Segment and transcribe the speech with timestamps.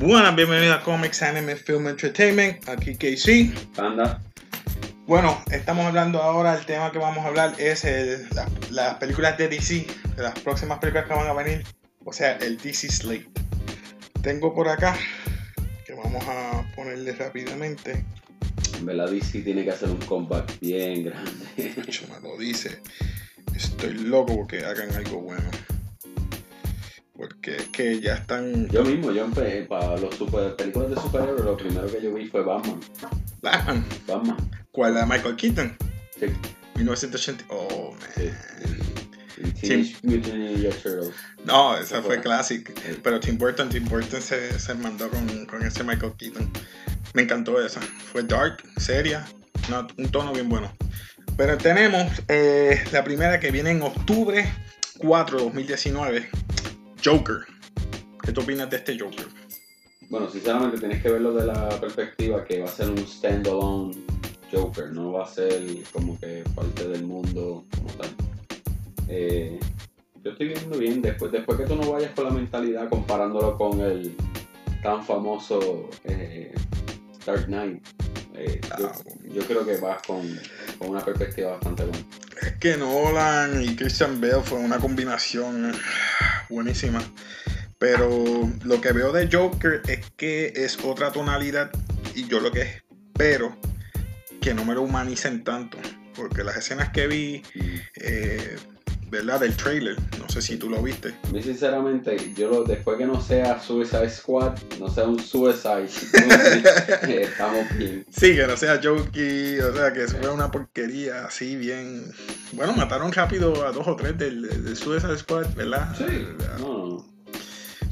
[0.00, 2.66] Buenas, bienvenidos a Comics Anime Film Entertainment.
[2.68, 3.52] Aquí KC.
[3.76, 4.20] Anda.
[5.06, 9.36] Bueno, estamos hablando ahora, el tema que vamos a hablar es el- la- las películas
[9.36, 9.86] de DC,
[10.16, 11.64] de las próximas películas que van a venir,
[12.04, 13.28] o sea, el DC Slate.
[14.22, 14.96] Tengo por acá,
[15.84, 18.04] que vamos a ponerle rápidamente,
[18.78, 21.74] En verdad DC tiene que hacer un comeback bien grande.
[21.76, 22.80] Nacho me lo dice,
[23.54, 25.50] estoy loco porque hagan algo bueno.
[27.20, 28.66] Porque es que ya están...
[28.70, 32.26] Yo mismo, yo empecé para los super, películas de superhéroes, lo primero que yo vi
[32.26, 32.80] fue Batman.
[33.42, 34.50] Batman, Batman.
[34.72, 34.94] ¿cuál?
[34.94, 35.76] La Michael Keaton,
[36.18, 36.26] Sí.
[36.76, 37.44] 1980.
[37.50, 39.54] Oh, man.
[39.54, 39.96] sí.
[40.02, 41.10] Turtles.
[41.44, 42.22] No, esa fue.
[42.42, 42.64] Sí.
[43.02, 46.50] Pero Tim Burton, Tim Burton se, se mandó con, con ese Michael Keaton.
[47.12, 47.82] Me encantó esa.
[47.82, 49.26] Fue dark, seria,
[49.68, 50.72] no, un tono bien bueno.
[51.36, 54.50] Pero tenemos eh, la primera que viene en octubre
[55.00, 56.30] 4 de 2019.
[57.04, 57.46] Joker.
[58.22, 59.26] ¿Qué tú opinas de este Joker?
[60.08, 63.96] Bueno, sinceramente tienes que verlo de la perspectiva que va a ser un standalone
[64.52, 65.62] Joker, no va a ser
[65.92, 68.10] como que parte del mundo como tal.
[69.08, 69.58] Eh,
[70.22, 73.80] yo estoy viendo bien, después, después que tú no vayas con la mentalidad comparándolo con
[73.80, 74.14] el
[74.82, 76.52] tan famoso eh,
[77.24, 77.82] Dark Knight,
[78.40, 78.92] eh, yo,
[79.34, 80.40] yo creo que vas con,
[80.78, 82.04] con una perspectiva bastante buena.
[82.40, 85.72] Es que Nolan y Christian Bale fue una combinación
[86.48, 87.02] buenísima.
[87.78, 91.70] Pero lo que veo de Joker es que es otra tonalidad
[92.14, 93.56] y yo lo que espero
[94.40, 95.78] que no me lo humanicen tanto.
[96.14, 97.42] Porque las escenas que vi,
[97.96, 98.56] eh,
[99.10, 99.40] ¿verdad?
[99.40, 101.14] Del trailer, no sé si tú lo viste.
[101.24, 105.86] A mí sinceramente, yo lo- después que no sea Suicide Squad, no sea un Suicide,
[107.22, 108.06] estamos bien.
[108.10, 112.04] Sí, que no sea jokey, o sea, que fue una porquería así bien...
[112.52, 115.94] Bueno, mataron rápido a dos o tres del, del Suicide Squad, ¿verdad?
[115.96, 116.26] Sí,
[116.58, 117.10] no, no, no.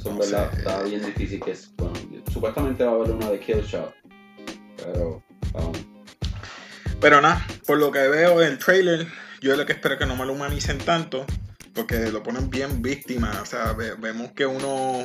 [0.03, 0.59] Son No verdad, sé.
[0.59, 1.71] está bien difícil que es.
[1.77, 1.93] Bueno,
[2.33, 3.93] supuestamente va a haber una de Killshot.
[4.77, 5.79] Pero, vamos.
[7.01, 9.07] Pero nada, por lo que veo del trailer,
[9.41, 11.25] yo lo que espero es que no me lo humanicen tanto,
[11.75, 13.41] porque lo ponen bien víctima.
[13.43, 15.05] O sea, ve- vemos que uno,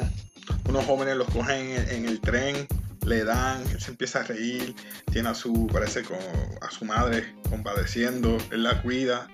[0.67, 2.67] unos jóvenes los cogen en, en el tren,
[3.05, 4.73] le dan, él se empieza a reír,
[5.11, 6.19] tiene a su, parece como
[6.61, 9.27] a su madre compadeciendo, él la cuida,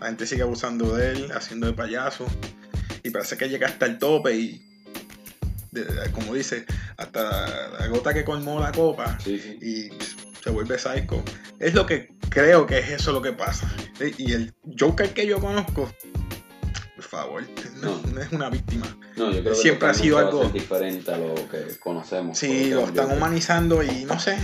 [0.00, 2.24] la gente sigue abusando de él, haciendo de payaso,
[3.02, 4.62] y parece que llega hasta el tope y,
[5.72, 9.58] de- de- como dice, hasta la gota que colmó la copa Sí, sí.
[9.60, 11.24] y se vuelve psycho.
[11.58, 13.68] Es lo que creo que es eso lo que pasa.
[14.16, 15.92] Y el Joker que yo conozco,
[16.94, 17.42] por favor,
[17.82, 18.20] no, No.
[18.20, 18.86] es una víctima.
[19.16, 22.38] No, yo creo que Siempre ha sido algo- diferente a lo que conocemos.
[22.38, 24.38] Sí, lo están humanizando y no sé,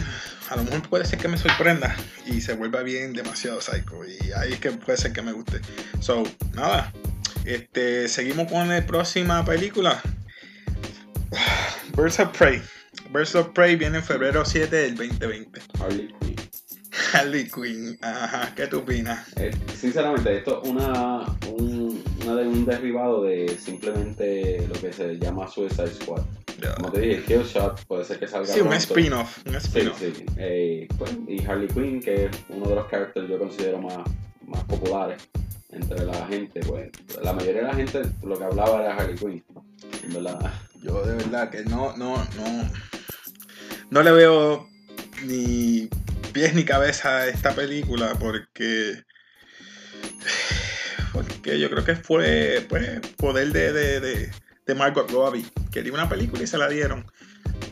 [0.50, 1.94] a lo mejor puede ser que me sorprenda
[2.26, 4.00] y se vuelva bien demasiado psycho.
[4.04, 5.60] Y ahí es que puede ser que me guste.
[6.00, 6.24] So,
[6.54, 6.92] nada,
[7.44, 10.02] este, seguimos con la próxima película.
[11.96, 12.60] Birds of Prey.
[13.12, 15.60] Birds of Prey viene en febrero 7 del 2020.
[15.80, 16.36] Harley Quinn.
[17.14, 19.26] Harley Quinn, ajá, ¿qué tú opinas?
[19.36, 25.18] Eh, sinceramente, esto es una, un, una de un derivado de simplemente lo que se
[25.18, 26.22] llama Suicide Squad.
[26.76, 29.98] Como te dije, Killshot puede ser que salga Sí, un spin-off, un Sí, spin-off.
[29.98, 30.12] sí.
[30.36, 33.98] Eh, pues, y Harley Quinn, que es uno de los characters yo considero más,
[34.46, 35.20] más populares
[35.70, 36.90] entre la gente, pues
[37.22, 39.44] la mayoría de la gente lo que hablaba era Harley Quinn.
[40.04, 40.52] En verdad.
[40.82, 42.70] Yo de verdad que no, no, no,
[43.92, 44.68] no le veo
[45.26, 45.88] ni
[46.32, 49.02] pies ni cabeza a esta película porque,
[51.12, 54.30] porque yo creo que fue pues, poder de, de, de,
[54.66, 55.44] de Margot Robbie.
[55.70, 57.04] Quería una película y se la dieron.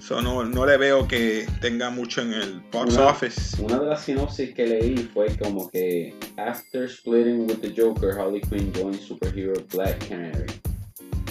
[0.02, 3.62] So, no, no le veo que tenga mucho en el box Una- office.
[3.62, 8.42] Una de las sinopsis que leí fue como que After splitting with the Joker, Harley
[8.42, 10.52] Quinn joined superhero Black Canary.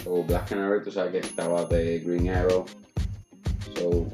[0.06, 2.66] O Black Canary, tú sabes que estaba de Green Arrow.
[3.78, 4.08] So,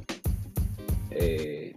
[1.15, 1.75] eh,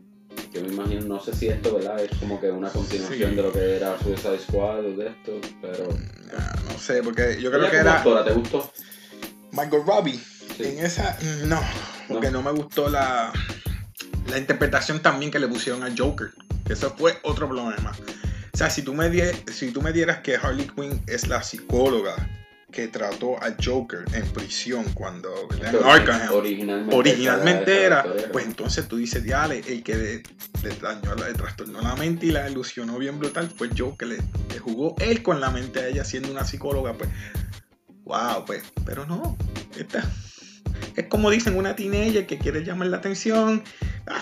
[0.53, 2.01] yo me imagino, no sé si esto, ¿verdad?
[2.01, 3.37] Es como que una continuación Sí.
[3.37, 5.89] de lo que era Suicide Squad o de esto, pero...
[6.37, 8.71] Ah, no sé, porque yo creo que era actora, ¿te gustó?
[9.53, 10.19] Margot Robbie.
[10.57, 10.65] Sí.
[10.65, 11.17] En esa,
[11.47, 11.61] no,
[12.09, 13.33] porque no, me gustó la,
[14.29, 16.31] la interpretación también que le pusieron al Joker.
[16.69, 17.93] Eso fue otro problema.
[18.53, 21.43] O sea, si tú me, die- si tú me dieras que Harley Quinn es la
[21.43, 22.17] psicóloga
[22.71, 26.21] que trató al Joker en prisión cuando en Arkham
[26.93, 30.23] Originalmente, era, pues entonces tú dices, diale, el que le,
[30.63, 34.19] le dañó, le trastornó la mente y la ilusionó bien brutal fue el Joker, le,
[34.53, 37.09] le jugó él con la mente a ella siendo una psicóloga, pues,
[38.05, 39.37] wow, pues, pero no,
[39.79, 40.05] esta
[40.95, 43.63] es como dicen una teenager que quiere llamar la atención,
[44.07, 44.21] "Ah,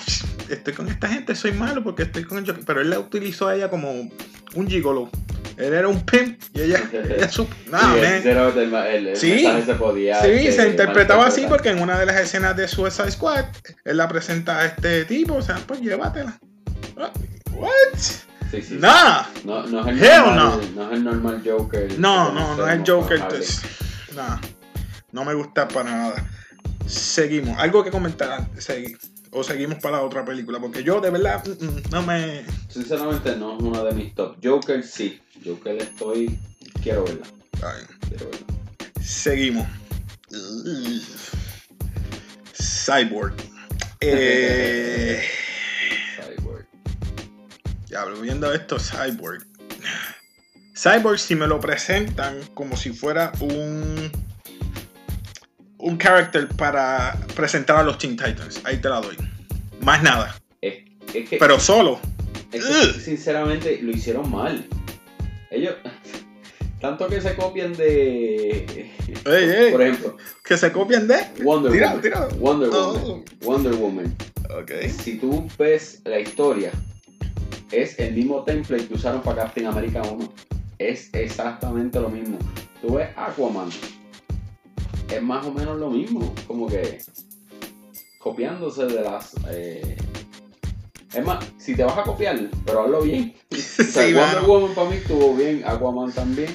[0.49, 3.49] estoy con esta gente, soy malo porque estoy con el Joker, pero él la utilizó
[3.49, 3.91] a ella como
[4.55, 5.11] un gigolo,
[5.57, 7.47] Él era un pimp y ella, ella su...
[7.71, 9.47] No, Sí, el, el- el Sí.
[9.65, 10.21] se podía.
[10.23, 13.45] Sí, este, se interpretaba así porque en una de las escenas de Suicide Squad,
[13.85, 16.39] él la presenta a este tipo, o sea, pues llévatela.
[17.53, 17.71] What?
[18.51, 18.77] Sí, sí.
[18.79, 19.23] Nah.
[19.45, 20.87] No, no es el Hell normal, no.
[20.87, 21.99] es el normal Joker.
[21.99, 23.17] No, no, no es el Joker.
[23.21, 23.63] Entonces,
[24.15, 24.37] nah,
[25.13, 26.27] no me gusta para nada.
[26.87, 27.59] Seguimos.
[27.59, 28.69] Algo que comentar antes.
[28.69, 28.97] segui-
[29.39, 30.59] O seguimos para otra película.
[30.59, 32.43] Porque yo de verdad mm, mm, no me.
[32.69, 34.39] Sinceramente no es uno de mis top.
[34.43, 35.21] Joker sí.
[35.45, 36.39] Joker estoy.
[36.83, 37.27] Quiero verla.
[38.09, 38.47] Quiero verla.
[38.99, 39.69] seguimos.
[42.55, 43.35] Cyborg.
[44.01, 45.23] Eh,
[46.17, 46.67] Cyborg.
[47.89, 49.47] diablo, viendo esto, Cyborg.
[50.75, 54.11] Cyborg, si me lo presentan como si fuera un.
[55.79, 58.61] Un character para presentar a los Teen Titans.
[58.65, 59.17] Ahí te la doy.
[59.83, 60.35] Más nada.
[60.63, 60.75] Es,
[61.15, 62.01] es que, Pero solo.
[62.53, 63.01] es que, Ugh.
[63.01, 64.65] sinceramente lo hicieron mal.
[65.51, 65.75] Ellos.
[66.81, 68.93] Tanto que se copian de.
[69.25, 71.17] Ey, ey, Por ejemplo, que se copian de.
[71.43, 72.03] Wonder Tíralo, Woman.
[72.03, 72.29] tíralo.
[72.37, 72.93] Wonder Oh.
[72.95, 73.25] Woman.
[73.43, 74.17] Wonder Woman.
[75.03, 76.71] Si tú ves la historia,
[77.73, 80.33] es el mismo template que usaron para Captain America 1.
[80.79, 82.39] Es exactamente lo mismo.
[82.83, 83.69] Tú ves Aquaman.
[85.11, 86.35] Es más o menos lo mismo.
[86.47, 86.99] Como que
[88.19, 89.35] copiándose de las.
[89.51, 89.97] eh,
[91.15, 93.35] Es más, si te vas a copiar, pero hazlo bien.
[93.53, 94.47] O sea, Sí, Wonder mano.
[94.49, 96.49] Woman para mí estuvo bien, Aquaman también.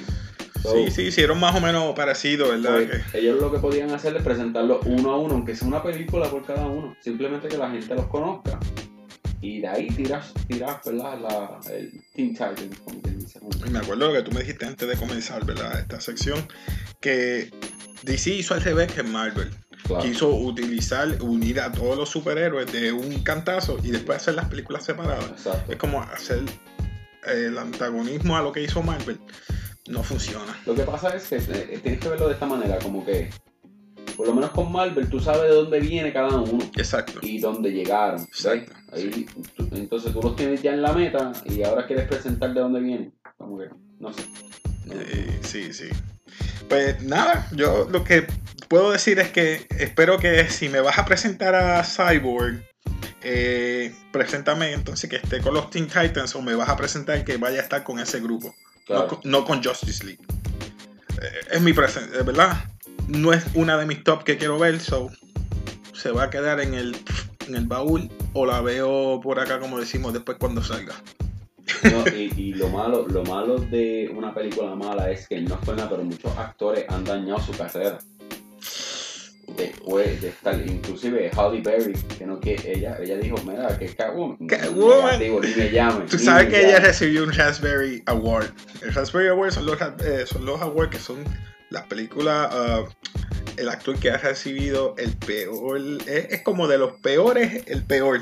[0.61, 2.75] So, Sí, sí, hicieron más o menos parecido, ¿verdad?
[2.87, 5.81] pues, Que- ellos lo que podían hacer es presentarlo uno a uno, aunque sea una
[5.81, 6.95] película por cada uno.
[7.01, 8.59] Simplemente que la gente los conozca.
[9.41, 11.19] Y de ahí tiras, tiras ¿verdad?
[11.19, 13.39] La, el Teen como dice.
[13.65, 15.79] Y me acuerdo lo que tú me dijiste antes de comenzar, ¿verdad?
[15.79, 16.45] Esta sección,
[16.99, 17.49] que
[18.03, 19.49] DC hizo al revés que Marvel.
[19.83, 20.03] Claro.
[20.03, 24.85] Quiso utilizar, unir a todos los superhéroes de un cantazo y después hacer las películas
[24.85, 25.25] separadas.
[25.31, 25.71] Exacto.
[25.71, 26.41] Es como hacer
[27.25, 29.19] el antagonismo a lo que hizo Marvel.
[29.87, 30.55] No funciona.
[30.65, 33.29] Lo que pasa es que eh, tienes que verlo de esta manera, como que,
[34.15, 37.19] por lo menos con Marvel, tú sabes de dónde viene cada uno Exacto.
[37.23, 38.21] y dónde llegaron.
[38.21, 39.25] Exacto, Ahí,
[39.57, 42.79] tú- entonces tú los tienes ya en la meta y ahora quieres presentar de dónde
[42.79, 43.13] vienen.
[43.37, 43.65] Como que,
[43.99, 44.21] no sé.
[44.85, 44.93] No.
[44.95, 45.89] Eh, sí, sí.
[46.69, 48.25] Pues nada, yo lo que
[48.69, 52.63] puedo decir es que espero que si me vas a presentar a Cyborg,
[53.23, 57.37] eh, preséntame entonces que esté con los Teen Titans o me vas a presentar que
[57.37, 58.55] vaya a estar con ese grupo,
[58.85, 59.03] Claro.
[59.03, 60.21] no, con, no con Justice League.
[61.21, 62.65] Eh, es mi presencia, ¿verdad?
[63.07, 65.09] No es una de mis top que quiero ver, so
[65.93, 66.97] se va a quedar en el,
[67.47, 70.95] en el baúl o la veo por acá como decimos después cuando salga.
[71.83, 75.89] No, y, y lo malo, lo malo de una película mala es que no suena,
[75.89, 77.99] pero muchos actores han dañado su carrera.
[79.57, 84.47] Después de estar, inclusive Halle Berry, que no que ella, ella dijo, mira, que Catwoman.
[84.47, 85.19] Catwoman.
[85.19, 86.05] Negativo, ni me llame.
[86.05, 88.51] Tú ni sabes me que ella recibió un Raspberry Award.
[88.81, 91.17] El Raspberry Award son los, eh, son los awards que son
[91.69, 92.85] las películas, ah,
[93.57, 98.21] el actor que ha recibido el peor, es, es como de los peores, el peor.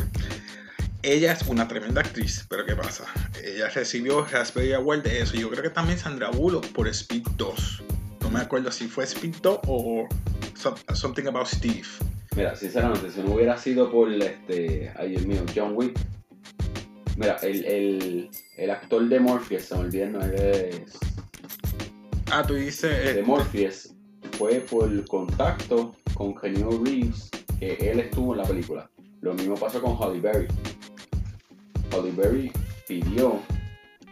[1.01, 3.05] Ella es una tremenda actriz, pero ¿qué pasa?
[3.43, 5.35] Ella recibió Raspberry Award de eso.
[5.35, 7.83] Yo creo que también Sandra Bullock por Speed 2.
[8.21, 10.07] No me acuerdo si fue Speed 2 o
[10.55, 11.87] some- Something About Steve.
[12.35, 15.97] Mira, sinceramente, si no hubiera sido por este, ay Dios mío, John Wick.
[17.15, 20.97] Mira, el, el, el actor de Morpheus, se me olvida el nombre, es
[22.31, 23.15] Ah, tú dices...
[23.15, 23.93] de eh, Morpheus
[24.37, 27.29] fue por contacto con Keanu Reeves
[27.59, 28.89] que él estuvo en la película.
[29.21, 30.47] Lo mismo pasó con Halle Berry.
[31.91, 32.51] Halle Berry
[32.87, 33.41] pidió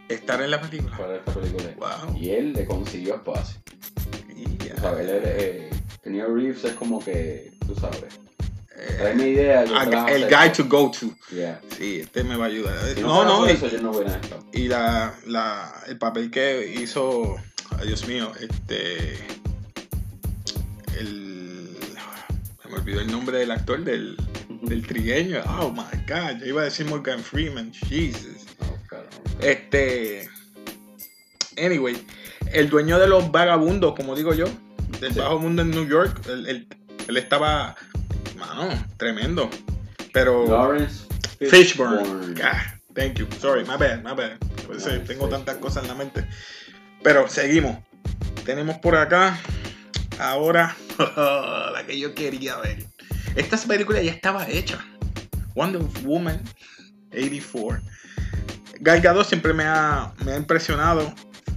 [0.09, 0.97] estar en la película.
[0.97, 2.17] para esta película Wow.
[2.17, 3.59] y él le consiguió espacio.
[4.35, 5.69] Y, O sea, él, él, eh,
[6.03, 8.19] Reeves es como que, tú sabes,
[8.75, 9.69] eh, tráeme ideas.
[9.69, 11.07] yo te las el guy to go to.
[11.33, 11.59] Yeah.
[11.77, 12.77] Sí, este me va a ayudar.
[12.95, 14.43] Si No, no, por y, eso yo no estado.
[14.53, 17.35] y la, la, el papel que hizo,
[17.79, 19.15] ay Dios mío, este,
[20.99, 21.75] el,
[22.69, 24.17] me olvidó el nombre del actor del,
[24.67, 25.41] del trigueño.
[25.59, 28.45] Oh my God, yo iba a decir Morgan Freeman, Jesus.
[29.41, 30.29] Este,
[31.57, 31.97] anyway,
[32.53, 34.45] el dueño de los vagabundos, como digo yo,
[34.99, 35.19] del Sí.
[35.19, 36.67] bajo mundo en New York, él, él-
[37.07, 37.75] él estaba,
[38.37, 39.49] mano, tremendo.
[40.13, 41.05] Pero Lawrence
[41.39, 44.37] Fishburne, ah, thank you, sorry, my bad, my bad.
[44.65, 45.29] Pues, No, tengo Fishburne.
[45.35, 46.25] tantas cosas en la mente.
[47.03, 47.77] Pero seguimos.
[48.45, 49.39] Tenemos por acá
[50.19, 50.75] ahora
[51.73, 52.85] la que yo quería ver.
[53.37, 54.83] Esta película ya estaba hecha.
[55.55, 56.41] Wonder Woman
[57.11, 57.81] 84.
[58.81, 61.13] Gal Gadot siempre me ha, me ha impresionado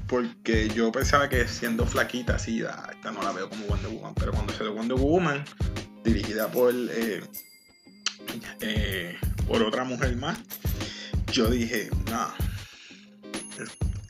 [0.06, 4.14] porque yo pensaba que siendo flaquita así, ah, esta no la veo como Wonder Woman,
[4.14, 5.44] pero cuando se ve Wonder Woman,
[6.04, 7.20] dirigida por, eh,
[8.60, 10.38] eh, por otra mujer más,
[11.32, 12.28] yo dije, no,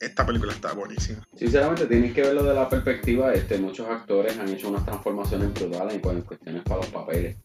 [0.01, 1.27] esta película está buenísima.
[1.37, 3.35] Sinceramente, tienes que verlo de la perspectiva.
[3.35, 7.37] Este, muchos actores han hecho unas transformaciones brutales en cu- cuestiones para los papeles.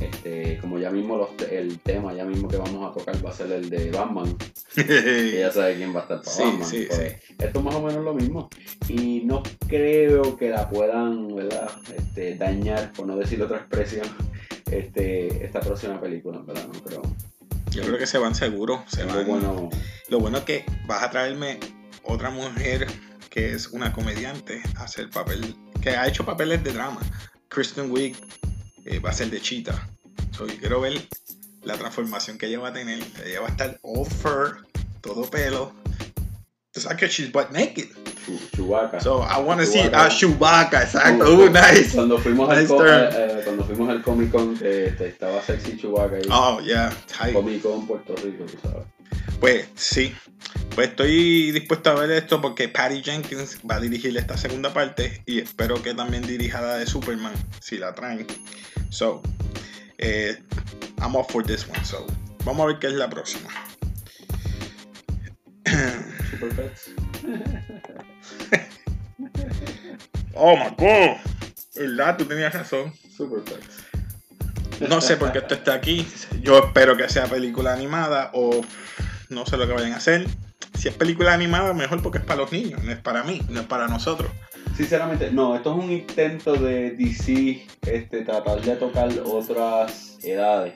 [0.00, 3.34] Este, como ya mismo los el tema, ya mismo que vamos a tocar va a
[3.34, 4.36] ser el de Batman.
[4.74, 6.68] Que ya sabe quién va a estar para Sí, Batman.
[6.68, 8.48] sí, pues, Esto es más o menos lo mismo.
[8.88, 11.70] Y no creo que la puedan ¿verdad?
[11.96, 14.06] Este, dañar, por no decir otra expresión,
[14.70, 16.66] este, esta próxima película, ¿verdad?
[16.72, 17.02] No creo.
[17.70, 18.80] Yo creo que se van seguros.
[18.88, 19.26] Se van.
[19.26, 19.68] bueno.
[20.08, 21.58] Lo bueno es que vas a traerme
[22.02, 22.86] otra mujer
[23.30, 27.00] que es una comediante a hacer papel, que ha hecho papeles de drama.
[27.48, 28.16] Kristen Wiig
[28.84, 29.88] eh, va a ser de Cheetah.
[30.36, 31.00] So, yo quiero ver
[31.62, 33.02] la transformación que ella va a tener.
[33.24, 34.66] Ella va a estar all fur,
[35.00, 35.72] todo pelo.
[36.72, 37.88] Tú sabes que she's butt naked.
[38.52, 39.00] Chewbacca.
[39.00, 41.24] So I want to see a Chewbacca, exacto.
[41.24, 41.94] Uh, Oh, nice.
[41.94, 45.76] Cuando fuimos, al Nice eh, eh, cuando fuimos al Comic Con, eh, este, estaba sexy
[45.76, 46.22] Chewbacca ahí.
[46.30, 46.90] Oh, yeah.
[47.06, 47.34] tight.
[47.34, 48.86] Comic Con Puerto Rico, tú sabes.
[49.40, 50.14] Pues sí,
[50.74, 55.22] pues estoy dispuesto a ver esto porque Patty Jenkins va a dirigir esta segunda parte
[55.26, 58.26] y espero que también dirija la de Superman si la traen.
[58.90, 59.22] So,
[59.98, 60.36] eh,
[61.00, 61.84] I'm up for this one.
[61.84, 62.06] So,
[62.44, 63.50] vamos a ver qué es la próxima.
[66.30, 66.90] Super Pets.
[70.36, 71.18] Oh my god,
[71.76, 72.16] ¿verdad?
[72.18, 72.92] Tú tenías razón.
[73.16, 73.84] Super Pets.
[74.88, 76.06] No sé por qué esto está aquí.
[76.40, 78.62] Yo espero que sea película animada o
[79.28, 80.26] no sé lo que vayan a hacer.
[80.74, 83.60] Si es película animada, mejor porque es para los niños, no es para mí, no
[83.60, 84.30] es para nosotros.
[84.76, 90.74] Sinceramente, no, esto es un intento de DC este, tratar de tocar otras edades.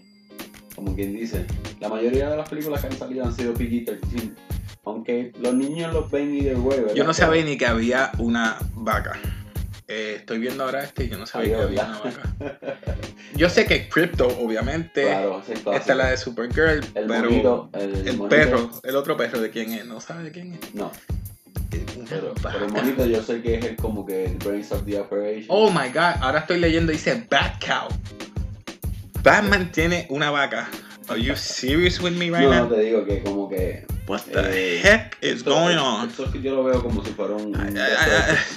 [0.75, 1.45] Como quien dice,
[1.81, 4.35] la mayoría de las películas que han salido han sido PG-13.
[4.85, 6.95] Aunque los niños los ven y de ¿verdad?
[6.95, 9.19] Yo no sabía ni que había una vaca.
[9.90, 12.68] Eh, estoy viendo ahora este y yo no sabía Ay, que había una vaca.
[13.35, 15.04] Yo sé que Crypto, obviamente.
[15.04, 16.85] Claro, es Esta es la de Supergirl.
[16.95, 20.30] El pero monito, el, el perro, el otro perro de quién es, no sabe de
[20.30, 20.75] quién es.
[20.75, 20.92] No,
[22.11, 22.50] pero, vaca.
[22.52, 25.47] pero el monito yo sé que es el, como que el brains of the operation.
[25.49, 27.88] Oh my god, ahora estoy leyendo, dice Bat Cow.
[29.23, 30.68] Batman tiene una vaca.
[31.09, 32.69] Are you serious with me right no, now?
[32.69, 36.09] no te digo que como que What the Eh, heck is esto- going on?
[36.09, 37.53] esto es que yo lo veo como si fuera un,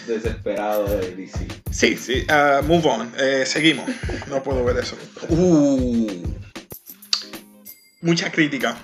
[0.07, 1.45] desesperado de DC.
[1.71, 3.11] Sí, sí, uh, move on.
[3.19, 3.89] Eh, seguimos.
[4.29, 4.95] No puedo ver eso.
[5.29, 6.09] Uh,
[8.01, 8.77] mucha crítica.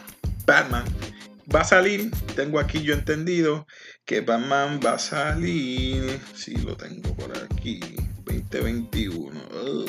[0.46, 0.84] Batman
[1.54, 2.12] va a salir.
[2.36, 3.66] Tengo aquí yo entendido
[4.06, 6.20] que Batman va a salir.
[6.36, 7.80] Sí, lo tengo por aquí.
[8.26, 9.40] 2021.
[9.52, 9.86] Uh,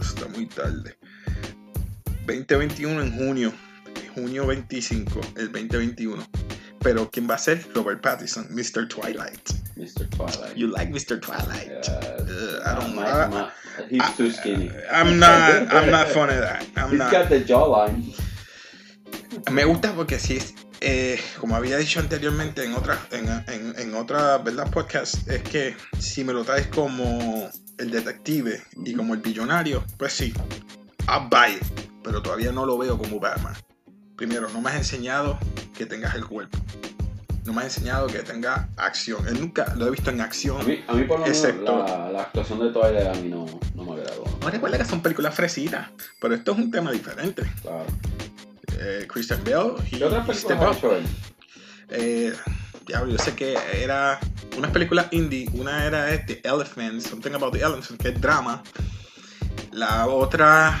[0.00, 0.96] está muy tarde.
[2.38, 3.52] 2021 en junio.
[4.14, 6.26] Junio 25, el 2021.
[6.80, 7.64] Pero ¿quién va a ser?
[7.74, 8.88] Robert Pattinson, Mr.
[8.88, 9.50] Twilight.
[9.76, 10.08] Mr.
[10.08, 10.56] Twilight.
[10.56, 11.20] You like Mr.
[11.20, 11.70] Twilight?
[11.88, 13.48] Uh, Uh, I don't my- know.
[13.90, 14.70] he's too skinny.
[14.90, 16.64] I'm not, I'm not fond of that.
[16.76, 17.12] I'm He's not.
[17.12, 18.14] got the jawline.
[19.50, 23.94] Me gusta porque sí, es, eh, como había dicho anteriormente en otras, en, en, en
[23.94, 24.70] otra, ¿verdad?
[24.70, 30.12] Podcast, es que si me lo traes como el detective y como el billonario, pues
[30.14, 30.32] sí,
[31.08, 31.89] I'll buy it.
[32.02, 33.54] Pero todavía no lo veo como Batman.
[34.16, 35.38] Primero, no me has enseñado
[35.76, 36.58] que tengas el cuerpo.
[37.44, 39.26] No me has enseñado que tenga acción.
[39.26, 40.66] Él nunca lo he visto en A acción.
[40.66, 43.46] mí, a mí por lo menos Excepto- la, la actuación de Twilight a mí no,
[43.74, 44.24] no me agradó.
[44.42, 45.88] No recuerda que son películas fresitas,
[46.20, 47.42] pero esto es un tema diferente.
[47.62, 47.86] Claro.
[48.78, 51.04] Eh, Christian Bale y ¿Qué otras Step películas hecho él?
[51.90, 52.32] Eh,
[52.86, 54.20] diablo, yo sé que era
[54.56, 55.48] unas películas indie.
[55.54, 58.62] Una era este, Elephant, Something About the Elephant, que es drama.
[59.72, 60.80] La otra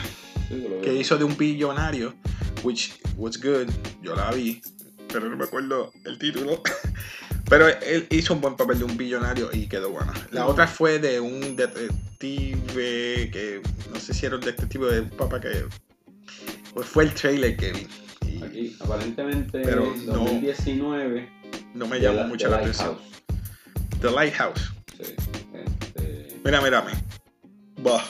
[0.50, 2.12] Sí, que hizo de un billonario,
[2.62, 3.68] which was good,
[4.02, 4.60] yo la vi,
[5.12, 6.62] pero no me acuerdo el título.
[7.48, 10.12] Pero él hizo un buen papel de un billonario y quedó buena.
[10.30, 13.60] La otra fue de un detective que
[13.92, 15.64] no sé si era un detective de un papá que
[16.72, 17.88] pues fue el trailer que vi
[18.28, 21.28] y Aquí, aparentemente, Pero en no- 2019.
[21.74, 22.96] no me llamó La- mucho la atención.
[24.00, 24.72] The Lighthouse.
[25.02, 25.14] Sí.
[25.52, 26.92] Este, Mira, mírame.
[27.82, 28.04] Bah.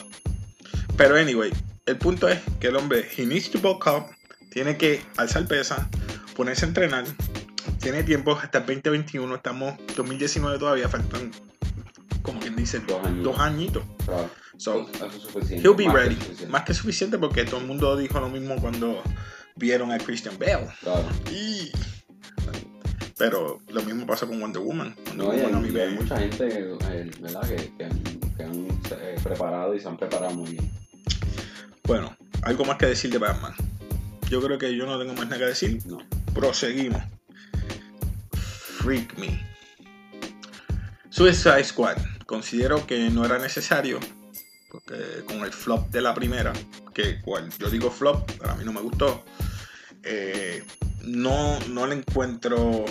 [0.97, 1.51] Pero anyway,
[1.85, 4.05] el punto es que el hombre, he needs to bulk up,
[4.51, 5.89] tiene que alzar pesa,
[6.35, 7.05] ponerse a entrenar,
[7.79, 11.31] tiene tiempo hasta el 2021, estamos 2019 todavía, faltan
[12.21, 13.23] como quien dice Dos añitos.
[13.23, 13.83] dos añitos.
[14.05, 14.29] claro.
[14.57, 14.87] So,
[15.41, 16.15] es he'll be más que ready.
[16.15, 16.47] suficiente.
[16.47, 19.01] Más que suficiente porque todo el mundo dijo lo mismo cuando
[19.55, 20.67] vieron a Christian Bale.
[20.81, 21.05] Claro.
[21.31, 21.71] Y-
[23.17, 24.95] Pero lo mismo pasa con Wonder Woman.
[25.07, 27.41] Wonder No, y Woman mí hay, hay mucha gente eh, ¿verdad?
[27.41, 28.03] Que, que han,
[28.37, 28.67] que han,
[28.99, 30.71] eh, preparado y se han preparado muy bien.
[31.91, 33.53] Bueno, algo más que decir de Batman.
[34.29, 35.81] Yo creo que yo no tengo más nada que decir.
[35.85, 35.97] No.
[36.33, 37.03] Proseguimos.
[38.31, 39.45] Freak Me.
[41.09, 41.97] Suicide Squad.
[42.25, 43.99] Considero que no era necesario.
[44.71, 46.53] Porque con el flop de la primera,
[46.93, 49.25] que cual yo digo flop, para mí no me gustó.
[50.03, 50.63] eh,
[51.03, 52.85] no, no le encuentro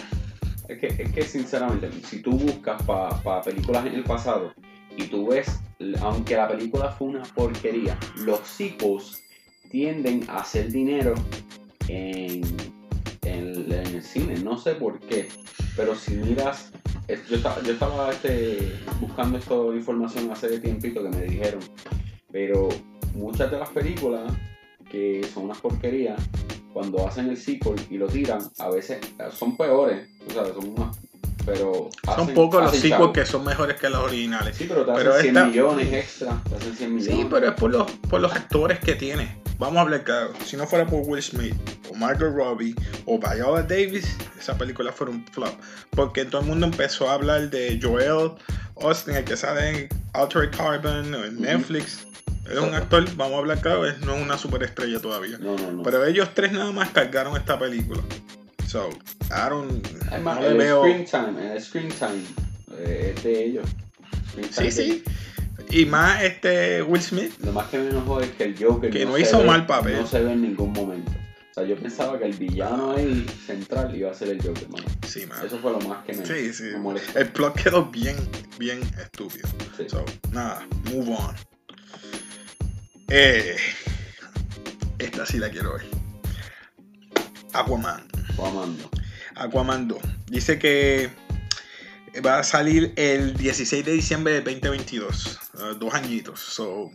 [0.69, 4.53] Es que, es que sinceramente, si tú buscas para películas en el pasado
[4.97, 5.61] y tú ves,
[6.01, 9.23] aunque la película fue una porquería, los sequels
[9.71, 11.15] tienden a hacer dinero
[11.89, 12.43] en,
[13.23, 14.35] en, el cine.
[14.41, 15.29] No sé por qué,
[15.77, 16.73] pero si miras,
[17.29, 21.61] yo estaba, yo estaba este, buscando esta información hace tiempito que me dijeron,
[22.31, 22.69] pero
[23.15, 24.33] muchas de las películas
[24.91, 26.21] que son unas porquerías,
[26.73, 29.01] cuando hacen el sequel y lo tiran, a veces
[29.33, 30.97] son peores, o sea, son unas
[31.45, 34.57] pero son pocos los sequels que son mejores que los originales.
[34.57, 37.17] Sí, pero te hacen 100 millones extra, te hacen 100 millones.
[37.17, 39.41] Sí, pero es por los, por los actores que tiene.
[39.59, 41.55] Vamos a hablar claro, si no fuera por Will Smith,
[41.91, 45.53] o Margot Robbie, o Viola Davis, esa película fuera un flop.
[45.91, 48.33] Porque todo el mundo empezó a hablar de Joel
[48.81, 52.07] Austin, el que sale en Altered Carbon, o en Netflix.
[52.51, 55.37] Es un actor, vamos a hablar claro, no es una superestrella todavía.
[55.39, 55.83] No, no, no.
[55.83, 58.01] Pero ellos tres nada más cargaron esta película.
[58.71, 58.89] So,
[59.33, 59.83] I don't.
[60.23, 60.83] no el veo...
[60.83, 62.23] screen time, el screen time
[62.79, 63.69] eh, es de ellos.
[64.53, 65.05] Sí, sí.
[65.71, 67.33] Y más este Will Smith.
[67.41, 69.97] Lo más que me enojó es que el Joker que no, hizo mal papel.
[69.97, 71.11] No se ve en ningún momento.
[71.11, 74.87] O sea, yo pensaba que el villano ahí central iba a ser el Joker, mano.
[75.05, 75.45] Sí, man.
[75.45, 76.63] Eso fue lo más que me, sí, sí.
[76.63, 77.19] me molestó.
[77.19, 78.15] El plot quedó bien,
[78.57, 79.49] bien estúpido.
[79.77, 79.87] Sí.
[79.89, 81.35] So, nada, move on.
[83.09, 83.57] Eh,
[85.01, 85.83] esta sí la quiero ver.
[87.53, 88.10] Aquaman.
[88.41, 88.89] Aquaman 2.
[89.37, 89.99] Aquaman 2.
[90.31, 91.11] Dice que
[92.25, 95.39] va a salir el 16 de diciembre de 2022.
[95.55, 96.41] Uh, dos añitos.
[96.41, 96.91] So,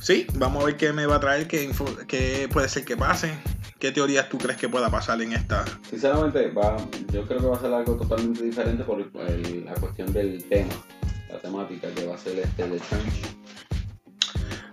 [0.00, 1.70] sí, vamos a ver qué me va a traer, qué,
[2.06, 3.32] qué, puede ser que pase.
[3.78, 5.64] ¿Qué teorías tú crees que pueda pasar en esta?
[5.88, 6.76] Sinceramente, va,
[7.12, 10.72] yo creo que va a ser algo totalmente diferente por el, la cuestión del tema,
[11.30, 13.36] la temática que va a ser este de Trench.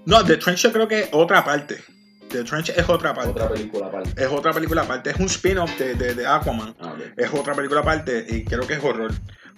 [0.05, 1.83] No, The Trench yo creo que es otra parte.
[2.31, 3.31] The Trench es otra parte.
[3.31, 4.11] Otra película aparte.
[4.23, 5.09] Es otra película aparte.
[5.11, 6.75] Es un spin-off de, de, de, Aquaman.
[6.79, 7.11] Ah, okay.
[7.17, 9.11] Es otra película aparte y creo que es horror.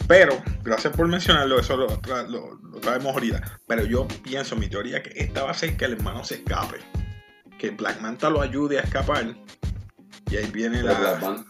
[0.08, 3.60] Pero, gracias por mencionarlo, eso lo, tra lo, lo traemos ahorita.
[3.68, 6.78] Pero yo pienso, mi teoría, que esta va a ser que el hermano se escape.
[7.60, 9.36] Que Black Manta lo ayude a escapar.
[10.32, 11.00] Y ahí viene Pero la.
[11.00, 11.46] Black, Man-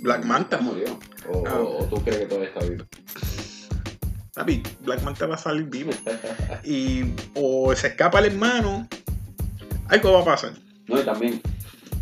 [0.00, 0.58] Black Manta.
[0.58, 0.98] murió.
[1.30, 1.54] O, Ah.
[1.60, 2.84] o- o tú crees que todavía está vivo.
[4.34, 5.92] Papi, Black Manta va a salir vivo.
[6.64, 8.88] Y o se escapa el hermano.
[9.88, 10.52] Algo va a pasar.
[10.86, 11.40] No, y también,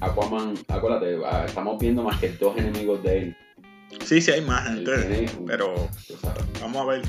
[0.01, 3.37] Aquaman, acuérdate, ah, estamos viendo más que dos enemigos de él.
[4.05, 5.31] Sí, sí, hay más gente.
[5.47, 5.89] Pero.
[6.61, 7.03] Vamos a ver,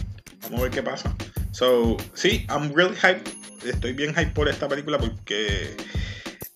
[0.44, 1.16] vamos a ver qué pasa.
[1.52, 3.24] So, sí, I'm really hype.
[3.66, 5.78] Estoy bien hype por esta película porque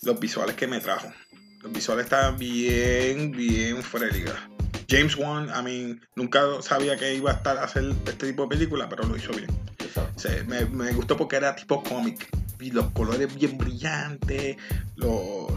[0.02, 1.12] los visuales que me trajo.
[1.62, 4.50] Los visuales estaban bien, bien fuera de liga.
[4.90, 8.50] James Wan, I mean, nunca sabía que iba a estar a hacer este tipo de
[8.50, 9.50] película, pero lo hizo bien.
[10.16, 12.28] O sea, me, me gustó porque era tipo cómic.
[12.60, 14.58] Los colores bien brillantes,
[14.96, 15.52] los-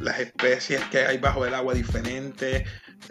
[0.00, 2.64] las especies que hay bajo el agua diferentes,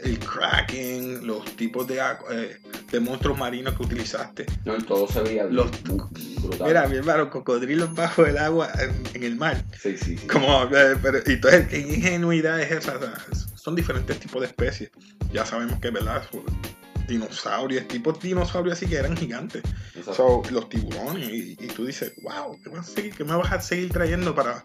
[0.04, 2.00] el kraken, los tipos de,
[2.32, 2.58] eh,
[2.92, 4.46] de monstruos marinos que utilizaste.
[4.66, 6.68] No, todo se veía Los- brutal.
[6.68, 9.64] Mira, mi hermano, cocodrilos bajo el agua en, en el mar.
[9.80, 10.28] Sí, sí, sí.
[10.28, 13.00] Como, eh, pero, y entonces, ¿qué ingenuidad es esa?
[13.56, 14.92] Son diferentes tipos de especies.
[15.32, 16.24] Ya sabemos que, ¿verdad?
[17.08, 19.62] Dinosaurios, tipos dinosaurios así que eran gigantes.
[20.16, 21.30] So, los tiburones.
[21.30, 24.34] Y, y tú dices, wow, ¿qué, vas a seguir- qué me vas a seguir trayendo
[24.34, 24.64] para.?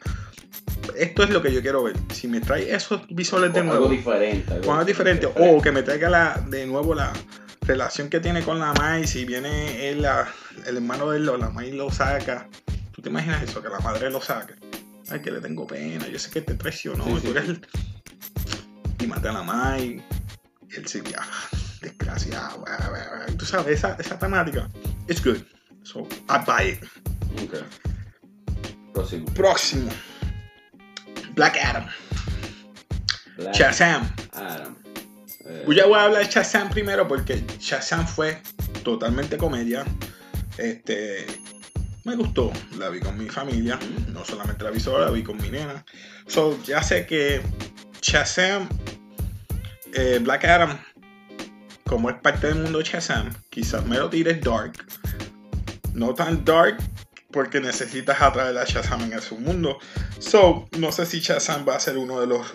[0.96, 1.96] Esto es lo que yo quiero ver.
[2.12, 4.52] Si me trae esos visuales de algo nuevo, diferente.
[4.52, 7.12] algo con algo diferente, o que me traiga la, de nuevo la
[7.62, 10.32] relación que tiene con la Mai, si viene él, la-
[10.66, 12.48] el hermano de él, o la Mai lo saca.
[12.92, 13.62] ¿Tú te imaginas eso?
[13.62, 14.54] Que la madre lo saque.
[15.10, 17.44] Ay, que le tengo pena, yo sé que te traicionó, Sí, y sí, tú eres
[17.44, 17.50] sí.
[17.50, 20.02] el- Y mata a la Mai,
[20.70, 21.48] y él se viaja,
[21.80, 22.64] desgraciado.
[23.36, 24.68] Tú sabes, esa, esa temática,
[25.08, 25.42] it's good.
[25.84, 26.84] So, I buy it.
[27.42, 27.62] Ok.
[28.92, 29.26] Próximo.
[29.34, 29.90] Próximo.
[31.34, 31.86] Black Adam.
[33.36, 34.10] Black Shazam.
[34.32, 34.76] Adam.
[35.46, 38.38] Eh, ya voy a hablar de Shazam primero porque Shazam fue
[38.82, 39.84] totalmente comedia.
[40.58, 41.26] Este,
[42.04, 45.36] me gustó, la vi con mi familia, no solamente la vi sola, la vi con
[45.36, 45.84] mi nena.
[46.26, 47.40] So, ya sé que
[48.02, 48.68] Shazam,
[49.94, 50.78] eh, Black Adam,
[51.88, 54.74] como es parte del mundo de Shazam, quizás me lo tires dark.
[55.94, 56.76] No tan dark
[57.32, 59.78] porque necesitas atraer a Shazam en ese mundo.
[60.20, 62.46] So, no sé si Shazam va a ser uno de los...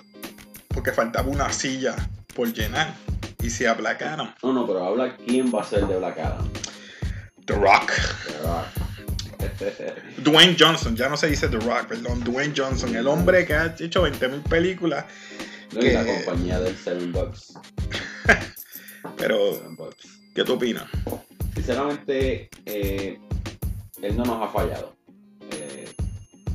[0.69, 1.95] Porque faltaba una silla
[2.35, 2.93] por llenar.
[3.41, 4.33] Y sea Black Adam.
[4.41, 6.49] No, no, pero habla quién va a ser de Black Adam.
[7.45, 7.91] The Rock.
[8.27, 8.65] De verdad.
[10.23, 12.23] Dwayne Johnson, ya no se dice The Rock, perdón.
[12.23, 15.05] Dwayne Johnson, el hombre que ha hecho 20.000 películas.
[15.73, 17.53] No, y la compañía del Seven Bucks.
[19.17, 19.37] Pero.
[20.35, 20.85] ¿qué tú opinas?
[21.55, 23.19] Sinceramente, eh,
[24.01, 24.93] él no nos ha fallado.
[25.51, 25.85] Eh,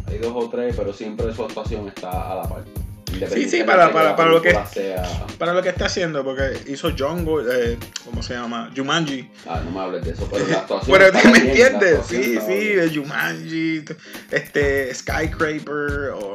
[0.06, 2.64] hay dos o tres, pero siempre su actuación está a la par.
[3.10, 5.02] Independientemente sí, para- para- para lo que- sea-
[5.38, 8.70] Para lo que está haciendo, porque hizo Jungle, eh, ¿cómo se llama?
[8.76, 9.30] Jumanji.
[9.46, 10.98] Ah, no me hables de eso, pero la actuación.
[10.98, 12.00] Pero estaba ¿me bien, entiendes?
[12.06, 12.94] Sí, sí, bien.
[12.94, 13.84] Jumanji,
[14.30, 16.34] este, Skycraper, o...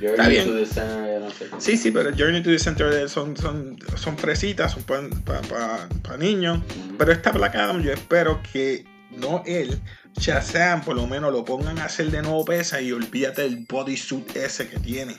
[0.00, 0.46] Journey Está bien.
[0.46, 1.46] to the Center, no sé.
[1.58, 6.58] Sí, sí, pero Journey to the Center son, son, son fresitas, son para niños.
[6.58, 6.96] Ujú.
[6.98, 9.80] Pero esta Adam yo espero que no él,
[10.18, 14.36] Shazam, por lo menos lo pongan a hacer de nuevo pesa y olvídate del bodysuit
[14.36, 15.16] ese que tiene.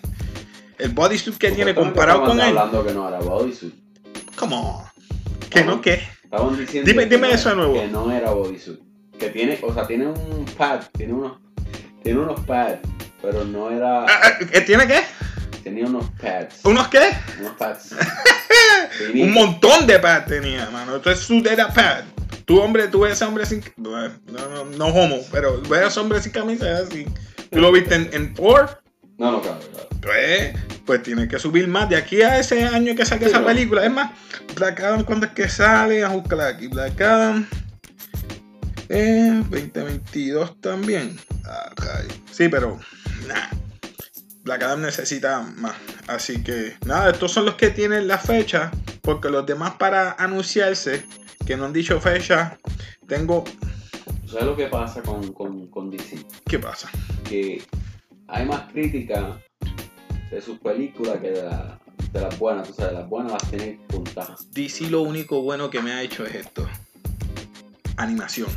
[0.78, 2.48] El bodysuit que tiene comparado con él.
[2.58, 3.74] hablando que no era bodysuit.
[4.36, 4.90] ¿Cómo?
[5.50, 6.02] ¿Que no qué?
[6.24, 7.74] Estaban diciendo Dime- que dime eso de nuevo.
[7.74, 8.80] Que no era bodysuit.
[9.18, 11.38] Que tiene, o sea, tiene un pad, tiene unos,
[12.04, 12.80] tiene unos pads,
[13.26, 15.02] pero no era, Ah, ah, ¿eh, ¿Tiene qué?
[15.64, 17.10] tenía unos pads, ¿Unos qué?
[17.40, 17.96] unos pads.
[19.16, 20.96] Un montón de pad tenía, mano.
[20.96, 22.04] Entonces suit era pad.
[22.46, 23.64] Tu hombre, tú ves ese hombre sin.
[23.78, 27.06] No, no, no homo, pero ves a ese hombre sin camisa así.
[27.52, 28.82] Tú lo viste en, en Thor,
[29.18, 29.90] No, no, claro, claro.
[30.02, 30.54] pues,
[30.86, 31.90] pues tienes que subir más.
[31.90, 33.84] De aquí a ese año que saque Sí, esa película.
[33.86, 34.12] Es más,
[34.56, 36.04] Black Adam, ¿cuándo es que sale?
[36.04, 36.68] A buscarla aquí.
[36.68, 37.48] Black Adam.
[38.90, 41.18] Eh, 2022 también.
[41.46, 41.72] Ah.
[42.32, 42.80] Sí, pero.
[43.28, 43.50] Nah.
[44.44, 45.76] Black Adam necesita más.
[46.08, 48.72] Así que, nada, estos son los que tienen la fecha.
[49.02, 51.04] Porque los demás para anunciarse,
[51.46, 52.58] que no han dicho fecha,
[53.08, 53.44] tengo.
[53.44, 56.26] ¿Tú ¿Sabes lo que pasa con, con, con DC?
[56.48, 56.90] ¿Qué pasa?
[57.28, 57.64] Que
[58.28, 59.40] hay más crítica
[60.32, 61.80] de sus películas que de, la-
[62.12, 62.68] de las buenas.
[62.68, 64.52] Tú sabes, las buenas las tienen puntadas.
[64.52, 66.68] DC lo único bueno que me ha hecho es esto.
[67.98, 68.50] Animación.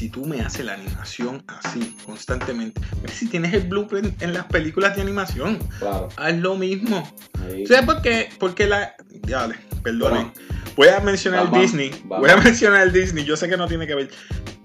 [0.00, 2.80] Si tú me haces la animación así, constantemente.
[3.02, 6.08] Mira, si tienes el blueprint en las películas de animación, Claro.
[6.16, 7.06] haz lo mismo.
[7.46, 8.30] ahí- ¿Sabes por qué?
[8.38, 8.94] Porque la...
[9.28, 10.32] Dale, perdonen.
[10.32, 10.32] Bueno,
[10.74, 11.90] Voy a mencionar Vamos, Disney.
[12.06, 12.20] vamos.
[12.20, 13.26] Voy a mencionar Disney.
[13.26, 14.10] Yo sé que no tiene que ver.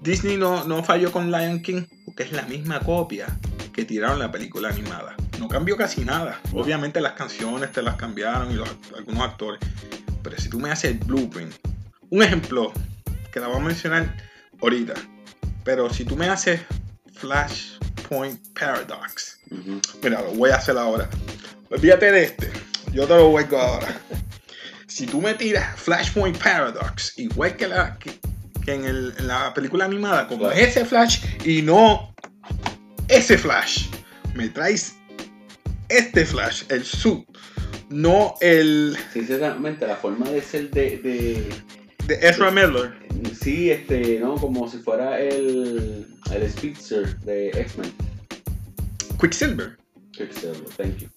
[0.02, 3.28] Disney no, no falló con Lion King porque es la misma copia
[3.74, 5.18] que tiraron la película animada.
[5.38, 6.40] No cambió casi nada.
[6.54, 9.60] Obviamente las canciones te las cambiaron y los, algunos actores.
[10.24, 11.54] Pero si tú me haces el blueprint,
[12.10, 12.72] un ejemplo
[13.34, 14.16] que la voy a mencionar
[14.62, 14.94] ahorita.
[15.66, 16.62] Pero si tú me haces
[17.16, 19.40] Flashpoint Paradox.
[20.02, 21.10] Mira, lo voy a hacer ahora.
[21.70, 22.52] Olvídate de este.
[22.94, 24.00] Yo te lo a ahora.
[24.88, 28.18] Si tú me tiras Flashpoint Paradox, igual que, la, que,
[28.64, 32.16] que en, el- en la película animada, como es ese Flash y no
[33.10, 33.88] ese Flash,
[34.36, 34.96] me traes
[35.90, 37.26] este Flash, el suit,
[37.90, 41.50] no el Sinceramente, la forma de ser de, de,
[42.08, 42.94] de Ezra Miller.
[43.42, 44.36] Sí, este, ¿no?
[44.36, 47.92] Como si fuera el, el Spitzer de X-Men.
[49.20, 49.78] Quicksilver.
[50.12, 51.08] Quicksilver, thank you.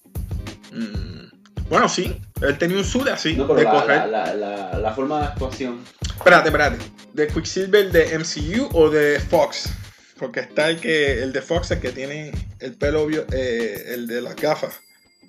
[0.71, 1.29] Mm,
[1.69, 4.07] Bueno, sí, él tenía un suit así No, de la, correr.
[4.09, 4.33] la,
[4.79, 5.79] la, forma de actuación.
[6.17, 6.77] Espérate, espérate.
[7.13, 9.69] ¿De Quicksilver de MCU o de Fox?
[10.17, 14.07] Porque está el que el de Fox, el que tiene el pelo, vio- eh, el
[14.07, 14.79] de las gafas.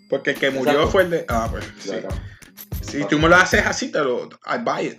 [0.08, 0.90] Porque el que murió Exacto.
[0.90, 1.24] fue el de.
[1.28, 1.64] Ah, pues.
[1.78, 1.90] Sí.
[2.90, 4.28] Si tú me lo haces así, te lo.
[4.46, 4.98] I buy it.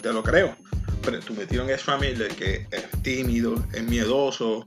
[0.00, 0.56] Te lo creo.
[1.02, 4.66] Pero tú metieron a Ezra Miller, que es tímido, es miedoso,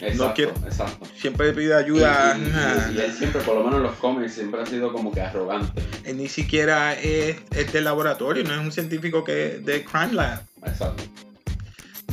[0.00, 1.06] Exacto, quiero- exacto.
[1.16, 2.36] siempre pide ayuda.
[2.36, 2.90] Y, y- y- nah.
[2.92, 5.82] y él siempre, por lo menos en los cómics, siempre ha sido como que arrogante.
[6.04, 10.42] Él ni siquiera es, es de laboratorio, no es un científico que de Crime Lab.
[10.66, 11.02] Exacto.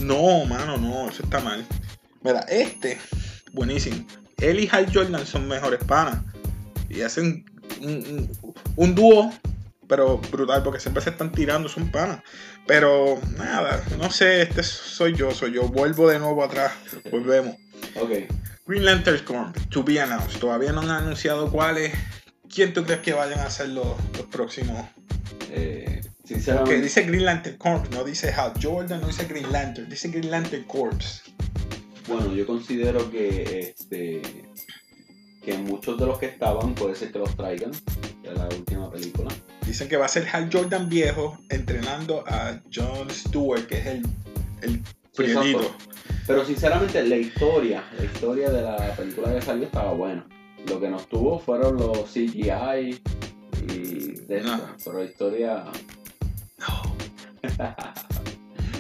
[0.02, 1.66] No, mano, no, eso está mal.
[2.24, 2.98] Mira, este,
[3.54, 4.06] buenísimo.
[4.38, 6.24] Él y Hal Jordan son mejores panas.
[6.90, 7.46] Y hacen
[7.80, 8.30] un, un-
[8.76, 9.32] un dúo,
[9.92, 12.24] pero brutal, porque siempre se están tirando, son panas.
[12.66, 15.64] Pero nada, no sé, este soy yo, soy yo.
[15.68, 16.72] Vuelvo de nuevo atrás,
[17.12, 17.58] volvemos.
[18.00, 18.12] Ok.
[18.66, 20.40] Green Lantern Corps, to be announced.
[20.40, 21.92] Todavía no han anunciado cuáles.
[22.48, 24.88] ¿Quién tú crees que vayan a ser los, los próximos?
[25.50, 30.08] Eh, sinceramente, dice Green Lantern Corps, no dice Hal Jordan, no dice Green Lantern, dice
[30.08, 31.22] Green Lantern Corps.
[32.08, 34.22] bueno, yo considero que este
[35.44, 37.72] que muchos de los que estaban puede ser que los traigan
[38.22, 39.30] de la última película.
[39.66, 44.06] Dicen que va a ser Hal Jordan viejo entrenando a John Stewart, que es el,
[44.62, 44.82] el
[45.16, 45.76] primerito.
[46.28, 50.26] Pero sinceramente la historia, la historia de la película que salió estaba buena.
[50.68, 53.02] Lo que nos tuvo fueron los CGI
[53.68, 54.58] y de esto.
[54.58, 54.64] No.
[54.84, 55.64] Pero la historia.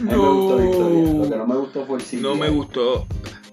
[0.01, 0.13] No.
[0.13, 1.13] A mí me gustó la historia.
[1.13, 2.17] Lo que no me gustó fue el CGI.
[2.17, 3.07] No me gustó.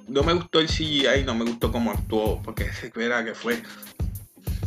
[0.08, 3.62] No me gustó el CGI, no me gustó cómo actuó, porque se era que fue.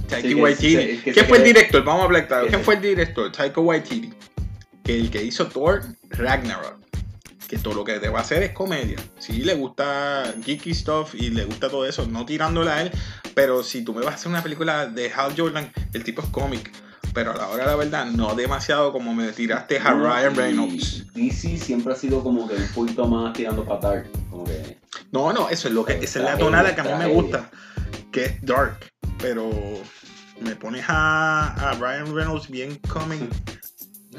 [0.07, 0.97] Taika Sí, Waititi.
[0.99, 1.83] que ¿Quién fue el director?
[1.83, 2.47] Vamos a hablar claro.
[2.47, 3.31] ¿Quién fue el director?
[3.31, 4.13] Taika Waititi.
[4.83, 6.79] Que el que hizo Thor, Ragnarok.
[7.47, 8.97] Que todo lo que te va a hacer es comedia.
[9.19, 12.91] Si le gusta geeky stuff y le gusta todo eso, no tirándole a él.
[13.33, 16.27] Pero si tú me vas a hacer una película de Hal Jordan, el tipo es
[16.29, 16.71] cómic.
[17.13, 21.05] Pero a la hora de la verdad, no demasiado como me tiraste a Ryan Reynolds.
[21.13, 24.11] DC siempre ha sido como que un poquito más tirando para dark.
[24.29, 24.77] Como que.
[25.11, 27.49] No, no, eso es lo que, esa es la tonada que a mí me gusta,
[28.11, 28.77] que es dark.
[29.19, 29.49] pero
[30.39, 33.27] me pones a, a Ryan Reynolds bien coming.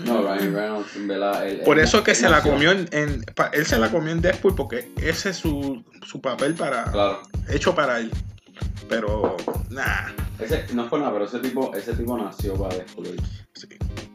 [0.07, 1.47] No, Ryan Reynolds, en verdad.
[1.47, 4.11] él- Por él- eso es que él se la comió en, él se la comió
[4.11, 7.21] en Deadpool porque ese es su, su papel para Claro.
[7.51, 8.11] hecho para él.
[8.89, 9.37] Pero
[9.69, 13.21] nada, Ese, no es por nada, pero ese tipo, ese tipo nació para descubrir.
[13.55, 13.69] sí.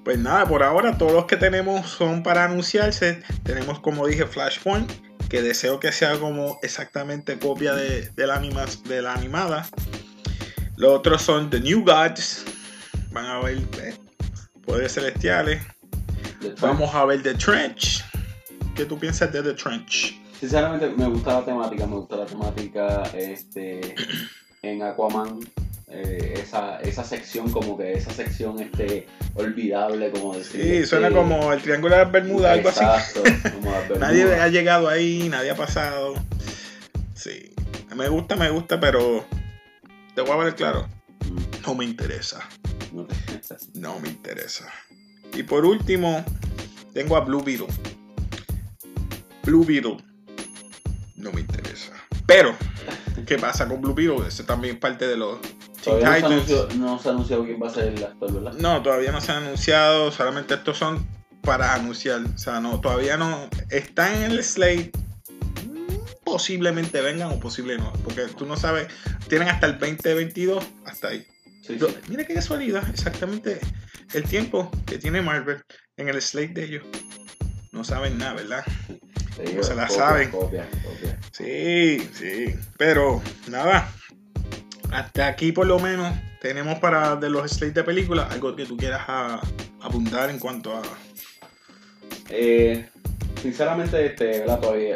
[0.03, 3.21] Pues nada, por ahora todos los que tenemos son para anunciarse.
[3.43, 4.89] Tenemos como dije Flashpoint,
[5.29, 9.67] que deseo que sea como exactamente copia de, de la, anima, de la animada.
[10.77, 12.45] Los otros son The New Gods.
[13.11, 13.95] Van a ver eh,
[14.65, 15.61] poderes celestiales.
[16.61, 18.03] Vamos a ver The Trench.
[18.75, 20.21] ¿Qué tú piensas de The Trench?
[20.39, 23.95] Sinceramente me gusta la temática, me gusta la temática este,
[24.61, 25.39] en Aquaman.
[25.89, 30.61] Eh, esa, esa sección, como que esa sección este, olvidable, como decir.
[30.61, 33.19] Sí, suena este, como el Triángulo de las Bermudas, algo así.
[33.53, 36.13] Como las Nadie ha llegado ahí, nadie ha pasado.
[37.15, 37.53] Sí,
[37.95, 39.25] me gusta, me gusta, pero
[40.15, 40.87] te voy a ver claro,
[41.25, 42.47] Mm, no me interesa.
[42.93, 43.15] no te-
[43.73, 44.65] No me interesa.
[45.33, 46.23] Y por último,
[46.93, 47.67] tengo a Blue Beetle.
[49.43, 49.97] Blue Beetle.
[51.15, 51.93] No me interesa.
[52.25, 52.55] Pero,
[53.25, 54.27] ¿qué pasa con Blue Beetle?
[54.27, 55.39] Ese también es parte de los
[55.87, 58.53] Todavía no se, anunció, no se ha anunciado quién va a ser el actor, ¿verdad?
[58.59, 60.11] No, todavía no se han anunciado.
[60.11, 61.05] Solamente estos son
[61.41, 62.21] para anunciar.
[62.33, 63.49] O sea, no, todavía no.
[63.69, 64.91] Están en el slate.
[66.23, 67.93] Posiblemente vengan o posible no.
[68.03, 68.87] Porque tú no sabes.
[69.29, 70.63] Tienen hasta el 2022.
[70.85, 71.25] Hasta ahí.
[71.65, 71.95] Sí, Yo- sí.
[72.09, 73.59] mira qué casualidad, exactamente
[74.13, 75.61] el tiempo que tiene Marvel
[75.97, 76.83] en el slate de ellos.
[77.71, 78.65] No saben nada, ¿verdad?
[79.35, 80.31] Te digo, se la copia, saben.
[80.31, 81.19] Copia, copia.
[81.31, 82.55] Sí, sí.
[82.77, 83.91] Pero nada.
[84.91, 88.77] Hasta aquí por lo menos tenemos para de los slates de películas algo que tú
[88.77, 89.41] quieras a-
[89.81, 90.81] abundar en cuanto a...
[92.29, 92.87] Eh,
[93.41, 94.59] sinceramente, este, ¿verdad?
[94.59, 94.95] Todavía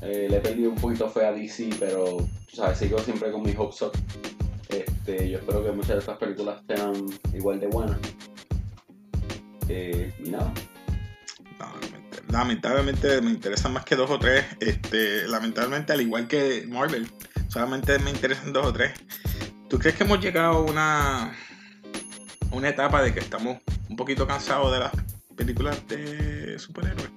[0.00, 3.56] eh, le he perdido un poquito fe a DC, pero, sabes, sigo siempre con mis
[3.56, 3.92] hopes up.
[4.68, 6.92] Este, yo espero que muchas de estas películas sean
[7.34, 7.98] igual de buenas.
[9.68, 10.52] Eh, y nada,
[12.30, 14.44] lamentablemente me interesan más que dos o tres.
[14.60, 17.08] Este, lamentablemente al igual que Marvel,
[17.48, 18.92] solamente me interesan dos o tres.
[19.72, 21.34] ¿Tú crees que hemos llegado a una,
[22.50, 23.56] una etapa de que estamos
[23.88, 24.92] un poquito cansados de las
[25.34, 27.08] películas de superhéroes?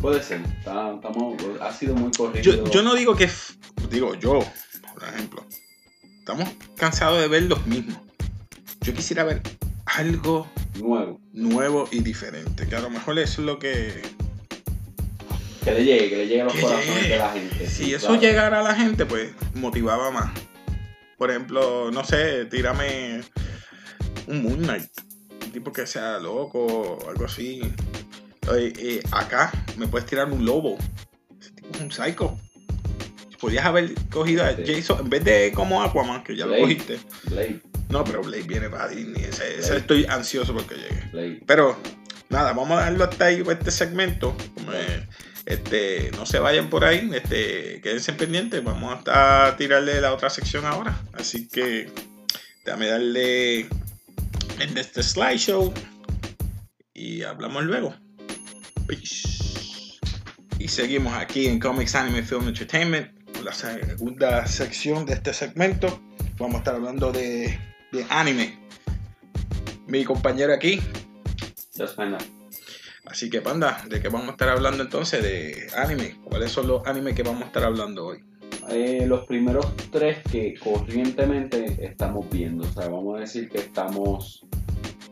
[0.00, 0.40] puede ser.
[0.40, 2.42] Está- estamos, ha sido muy corrido.
[2.42, 3.28] Yo, yo no digo que,
[3.90, 4.38] digo yo,
[4.94, 5.44] por ejemplo,
[6.20, 7.98] estamos cansados de ver los mismos.
[8.80, 9.42] Yo quisiera ver
[9.84, 11.20] algo Nuevo.
[11.34, 14.00] nuevo y diferente, que a lo mejor eso es lo que...
[15.62, 17.66] Que le llegue, que le llegue a los corazones de la gente.
[17.68, 18.22] Si sí, eso claro.
[18.22, 20.30] llegara a la gente, pues motivaba más.
[21.20, 23.20] Por ejemplo, no sé, tírame
[24.26, 24.88] un Moon Knight,
[25.44, 27.60] un tipo que sea loco o algo así.
[28.56, 30.78] Eh, acá me puedes tirar un lobo.
[31.38, 32.38] Ese tipo es un psycho.
[33.38, 34.62] Podrías haber cogido a Sí.
[34.66, 36.98] Jason en vez de como Aquaman, que ya lo cogiste.
[37.24, 39.22] Blade, No, pero Blade viene para Disney.
[39.24, 41.06] Ese, estoy ansioso porque llegue.
[41.12, 41.42] Blade.
[41.46, 41.76] Pero
[42.30, 44.34] nada, vamos a darlo hasta ahí por este segmento.
[44.54, 45.06] Como, eh,
[45.46, 48.62] Este, no se vayan por ahí, este, quédense pendientes.
[48.62, 51.00] Vamos a tirarle la otra sección ahora.
[51.12, 51.90] Así que
[52.64, 55.72] déjame darle en este slideshow
[56.94, 57.94] y hablamos luego.
[58.86, 59.98] Peace.
[60.58, 63.10] Y seguimos aquí en Comics Anime Film Entertainment,
[63.42, 66.02] la segunda sección de este segmento.
[66.38, 67.58] Vamos a estar hablando de,
[68.10, 68.58] anime.
[69.86, 70.80] Mi compañero aquí,
[71.96, 72.18] Panda.
[73.10, 75.22] Así que, panda, ¿de qué vamos a estar hablando entonces?
[75.22, 76.16] De anime.
[76.24, 78.20] ¿Cuáles son los animes que vamos a estar hablando hoy?
[78.70, 82.64] Eh, los primeros tres que corrientemente estamos viendo.
[82.68, 84.46] O sea, vamos a decir que estamos.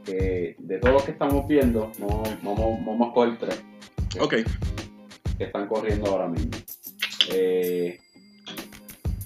[0.04, 3.62] Que de todos los que estamos viendo, vamos, vamos, vamos a coger tres
[4.20, 4.34] Ok.
[5.36, 6.52] que están corriendo ahora mismo.
[7.32, 7.98] Eh,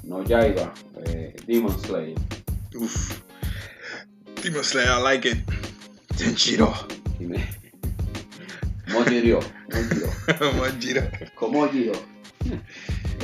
[0.03, 0.73] no Yaiba,
[1.07, 2.19] eh, Demon Slayer.
[2.75, 3.21] Uf.
[4.43, 5.39] Demon Slayer, I like it.
[6.17, 6.75] Tenshiro.
[8.93, 9.41] Mojiro,
[10.57, 11.03] Mojiro.
[11.35, 11.93] Como Giro.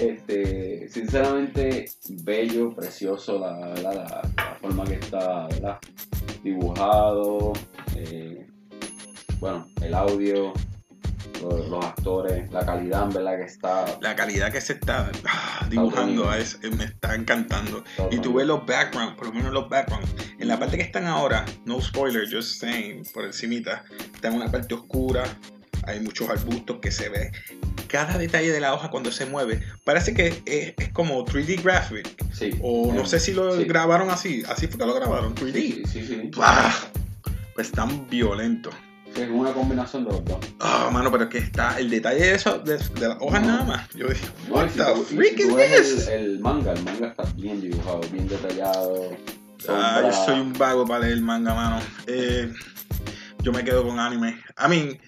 [0.01, 1.91] Este, sinceramente,
[2.23, 5.79] bello, precioso la, la, la- la forma que está ¿verdad?
[6.45, 7.53] dibujado,
[7.97, 8.47] eh,
[9.41, 10.53] bueno, el audio,
[11.43, 13.85] los, los actores, la calidad en verdad que está.
[14.01, 17.83] La calidad que se está ah, dibujando es, me está encantando.
[17.97, 20.09] todo Y tú ves los backgrounds, por lo menos los backgrounds.
[20.39, 24.49] En la parte que están ahora, no spoiler, just saying, por encimita, está en una
[24.51, 25.25] parte oscura,
[25.89, 27.33] hay muchos arbustos que se ve.
[27.89, 32.07] Cada detalle de la hoja cuando se mueve, parece que es, es como 3D graphic.
[32.33, 32.51] Sí.
[32.63, 33.65] O no Eh, sé si lo sí.
[33.65, 35.87] grabaron así, así fue que lo grabaron, Sí, 3D.
[35.87, 36.31] sí, sí.
[36.37, 36.75] ¡Bah!
[37.55, 38.71] Pues tan violento.
[39.15, 40.39] Sí, es una combinación de los dos.
[40.61, 43.49] Ah, mano, pero que está el detalle de eso, de, de las hojas No.
[43.49, 43.89] nada más.
[43.95, 46.09] Yo dije, No, what y si the tú- y freak si is tú ves this?
[46.09, 49.17] el, el manga, el manga está bien dibujado, bien detallado.
[49.69, 51.81] Ah, yo soy un vago para leer manga, mano.
[52.07, 52.53] Eh,
[53.43, 54.39] yo me quedo con anime.
[54.65, 54.99] I mean,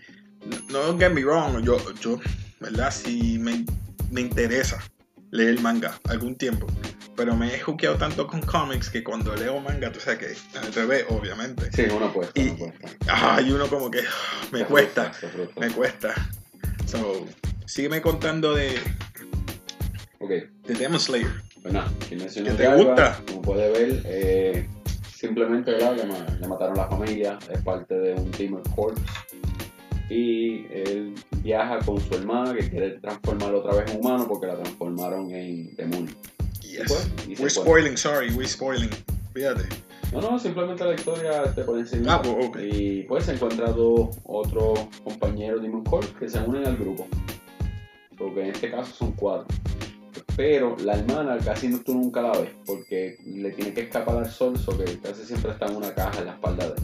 [0.70, 2.18] no get me wrong, yo, yo
[2.60, 2.90] ¿verdad?
[2.90, 3.64] Si me,
[4.10, 4.78] me interesa
[5.30, 6.66] leer manga algún tiempo.
[7.16, 10.72] Pero me he juqueado tanto con cómics que cuando leo manga, tú sabes que al
[10.72, 11.70] revés, obviamente.
[11.72, 12.40] Sí, uno cuesta.
[12.40, 12.56] Y,
[13.08, 14.02] ajá, y uno como que
[14.52, 15.12] me cuesta,
[15.58, 16.14] me cuesta.
[16.86, 17.26] So,
[17.66, 18.78] sígueme contando de,
[20.18, 20.48] okay.
[20.64, 21.30] de Demon Slayer.
[21.64, 23.20] Nada, ¿Qué te gusta?
[23.26, 24.68] Como puede ver, eh,
[25.14, 25.96] simplemente ¿verdad?
[25.96, 28.98] Le, le, mataron a la familia, es parte de un Demon Corps
[30.10, 34.56] y él viaja con su hermana que quiere transformarlo otra vez en humano porque la
[34.56, 36.14] transformaron en demonio.
[36.62, 37.08] Yes.
[37.26, 38.90] Pues, we're spoiling, sorry, we're spoiling.
[39.32, 39.64] Fíjate.
[40.12, 42.14] No, no, simplemente la historia te por encima.
[42.14, 42.70] Ah, pues, okay.
[42.72, 45.84] Y pues se encuentra dos otros compañeros de Demon
[46.18, 47.06] que se unen al grupo.
[48.18, 49.46] Porque en este caso son cuatro.
[50.40, 54.30] Pero la hermana casi no tú nunca la ves porque le tiene que escapar al
[54.30, 56.82] sol, so que casi siempre está en una caja en la espalda de él.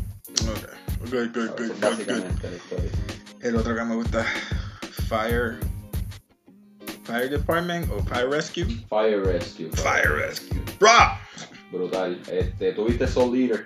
[0.50, 3.40] Ok, good, good, good, good, good.
[3.40, 4.24] El otro que me gusta,
[5.08, 5.56] Fire.
[7.04, 8.66] Fire Department o Fire Rescue?
[8.90, 9.70] Fire Rescue.
[9.72, 10.60] Fire, Rescue.
[10.78, 11.18] Bra.
[11.72, 12.20] Brutal.
[12.30, 13.64] Este, ¿Tuviste Soul Eater?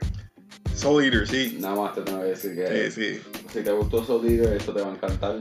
[0.72, 1.58] Soul Eater, sí.
[1.58, 2.90] Nada más te tengo que decir que.
[2.92, 3.22] Sí, sí.
[3.52, 5.36] Si te gustó Soul Eater, esto te va a encantar.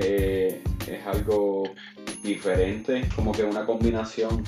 [0.00, 1.64] Eh, es algo
[2.22, 4.44] diferente, como que una combinación.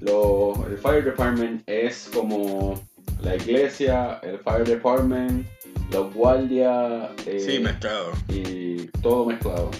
[0.00, 2.80] Lo, el Fire Department es como
[3.20, 5.46] la iglesia, el Fire Department,
[5.92, 7.10] los guardias.
[7.26, 8.12] Eh, sí, mezclado.
[8.28, 9.70] Y todo mezclado.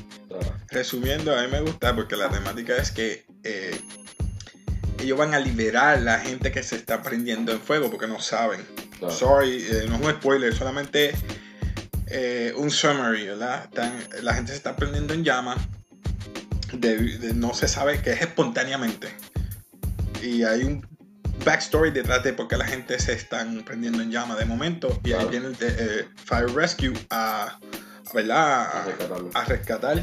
[0.70, 3.78] Resumiendo, a mí me gusta porque la temática es que eh,
[5.00, 8.20] ellos van a liberar a la gente que se está prendiendo en fuego porque no
[8.20, 8.60] saben.
[9.08, 11.12] Sorry, eh, no es un spoiler, solamente
[12.56, 13.68] un summary, ¿verdad?
[14.22, 15.58] la gente se está prendiendo en llamas,
[17.34, 19.08] no se sabe qué es espontáneamente.
[20.22, 20.86] Y hay un
[21.44, 25.00] backstory detrás de por qué la gente se están prendiendo en llama de momento.
[25.04, 27.58] Y ahí viene el eh, Fire Rescue a,
[28.12, 28.68] ¿verdad?
[29.34, 30.02] A, rescatar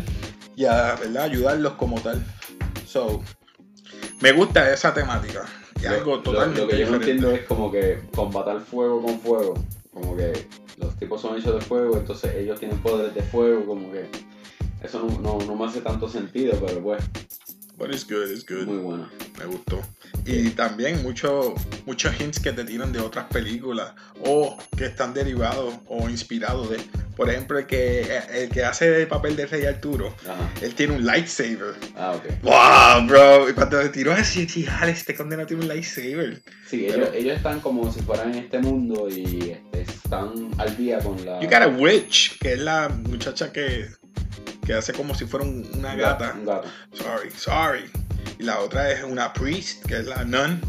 [0.55, 1.23] y a ¿verdad?
[1.23, 2.23] ayudarlos como tal.
[2.87, 3.23] So,
[4.21, 5.45] me gusta esa temática.
[5.81, 9.53] Y algo totalmente lo, que yo no entiendo es como que combatar fuego con fuego.
[9.91, 13.91] Como que los tipos son hechos de fuego, entonces ellos tienen poderes de fuego, como
[13.91, 14.07] que
[14.83, 17.03] eso no, no, no me hace tanto sentido, pero pues.
[17.77, 18.67] But it's good, it's good.
[18.67, 19.09] Muy bueno.
[19.37, 19.81] Me gustó.
[20.25, 21.53] Y también muchos
[21.85, 26.77] muchos hints que te tiran de otras películas o que están derivados o inspirados de.
[27.15, 30.13] Por ejemplo, el que, el que hace el papel de Rey Arturo,
[30.61, 31.75] él tiene un lightsaber.
[31.95, 32.41] Ah, ok.
[32.43, 33.49] ¡Wow, bro!
[33.49, 36.41] Y cuando le tiró así, chijal, este condena tiene un lightsaber.
[36.67, 40.99] Sí, ellos, ellos, están como si fueran en este mundo y este, están al día
[40.99, 41.39] con la.
[41.41, 43.87] You got a witch, que es la muchacha que,
[44.65, 46.33] que hace como si fuera una gata.
[46.35, 46.67] Un gato.
[46.93, 47.85] Sorry, sorry.
[48.39, 50.59] Y la otra es una priest, que es la nun,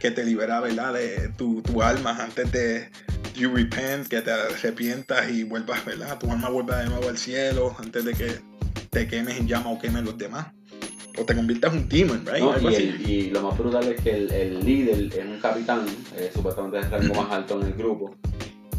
[0.00, 0.92] que te libera ¿verdad?
[0.94, 2.90] de tu, tu, alma antes de
[3.34, 6.18] you repent, que te arrepientas y vuelvas, ¿verdad?
[6.18, 8.40] Tu alma vuelva de nuevo al cielo antes de que
[8.90, 10.48] te quemes en llama o quemen los demás.
[11.18, 13.00] O te conviertas en un demon, right?
[13.06, 15.84] y, lo más brutal es que el, el líder es un capitán,
[16.16, 18.16] eh, supuestamente es el rango más alto en el grupo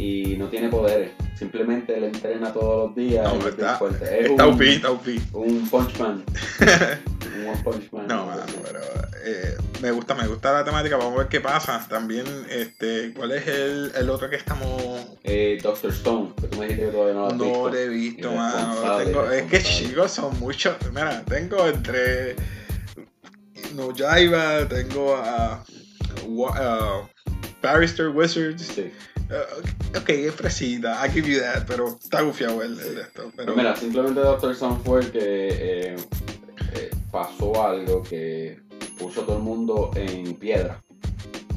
[0.01, 1.11] y no tiene poderes.
[1.37, 3.23] Simplemente él entrena todos los días.
[3.23, 4.25] No, está, fuerte.
[4.25, 6.23] está un, está un punchman.
[7.47, 8.07] un punchman.
[8.07, 8.27] No,
[8.63, 8.79] pero
[9.23, 10.97] eh, me gusta, me gusta la temática.
[10.97, 11.85] Vamos a ver qué pasa.
[11.87, 14.81] También, este, ¿cuál es el, el otro que estamos?
[15.23, 17.69] Eh, Doctor Stone, que tú me dijiste que todavía no lo has no visto.
[17.69, 18.97] lo he visto, mano.
[18.97, 20.75] Tengo, es que chicos son muchos.
[20.89, 22.35] Mira, tengo entre
[23.75, 25.63] No Jaiba, tengo a,
[26.55, 27.09] a,
[27.61, 28.63] Barrister Wizards.
[28.63, 28.91] Sí.
[29.31, 33.31] Uh, ok, es fresita, I give you that, pero está gufiado el, el esto.
[33.33, 33.55] Pero...
[33.55, 35.95] Mira, simplemente Doctor Stone fue que eh,
[36.73, 38.59] eh, pasó algo que
[38.99, 40.83] puso a todo el mundo en piedra,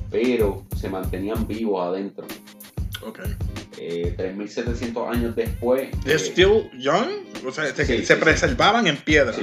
[0.09, 2.29] pero se mantenían vivos adentro.
[3.05, 3.21] Ok.
[3.79, 5.89] Eh, 3.700 años después.
[6.07, 7.09] ¿Es eh, still young?
[7.47, 9.35] O sea, se, Sí, se sí, preservaban en piedra.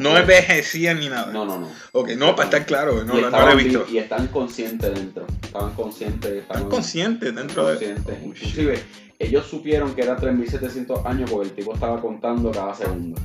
[0.00, 1.32] No envejecían ni nada.
[1.32, 1.68] No, no, no.
[1.92, 3.84] Ok, no, para estar claro, no, estaban lo he visto.
[3.86, 5.26] vi- y están conscientes dentro.
[5.42, 6.32] Estaban conscientes.
[6.32, 7.94] Estaban Están conscientes dentro de.
[8.06, 8.26] Oh.
[8.26, 8.82] Inclusive,
[9.18, 13.20] ellos supieron que era 3.700 años porque el tipo estaba contando cada segundo.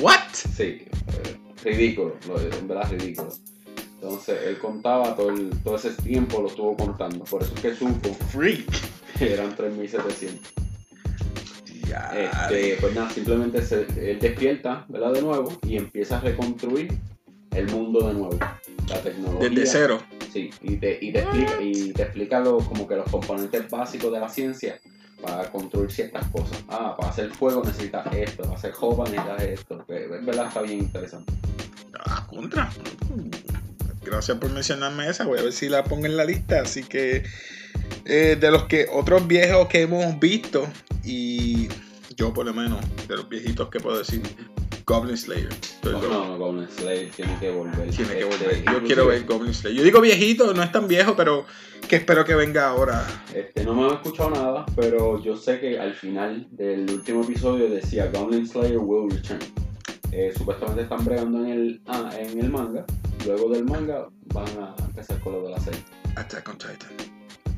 [0.00, 0.32] ¿What?
[0.32, 0.88] Sí, eh,
[1.64, 3.32] ridículo, lo- en verdad ridículo.
[4.00, 7.24] Entonces, él contaba todo, el- todo ese tiempo, lo estuvo contando.
[7.24, 8.64] Por eso es que supo Freak.
[9.18, 10.38] que eran 3.700.
[11.88, 12.12] Ya.
[12.14, 15.12] Este, pues nada, simplemente se- él despierta, ¿verdad?
[15.12, 16.96] De nuevo y empieza a reconstruir
[17.52, 18.38] el mundo de nuevo.
[18.88, 19.48] La tecnología.
[19.48, 20.00] Desde cero.
[20.32, 24.12] Sí, y te, y te explica, y te explica lo- como que los componentes básicos
[24.12, 24.78] de la ciencia
[25.22, 26.62] para construir ciertas cosas.
[26.68, 29.84] Ah, para hacer fuego necesitas esto, para hacer jopa necesitas esto.
[29.86, 31.32] Que, Es verdad, está bien interesante.
[32.04, 32.70] Ah, contra.
[34.10, 35.24] Gracias por mencionarme esa.
[35.24, 36.60] Voy a ver si la pongo en la lista.
[36.62, 37.24] Así que
[38.04, 40.66] eh, de los que otros viejos que hemos visto
[41.04, 41.68] y
[42.16, 44.22] yo por lo menos de los viejitos que puedo decir
[44.86, 45.48] Goblin Slayer.
[45.50, 47.90] Estoy No, no, no, Goblin Slayer tiene que volver.
[47.90, 48.40] Tiene que Este, volver.
[48.40, 49.78] Yo inclusive, quiero ver Goblin Slayer.
[49.78, 51.44] Yo digo viejito, no es tan viejo, pero
[51.86, 53.06] que espero que venga ahora.
[53.34, 57.68] Este, no me han escuchado nada, pero yo sé que al final del último episodio
[57.68, 59.40] decía Goblin Slayer will return.
[60.10, 62.86] Eh, supuestamente están bregando en el, ah, en el manga.
[63.28, 65.80] Luego del manga van a empezar con lo de la serie.
[66.16, 66.88] Attack on Titan.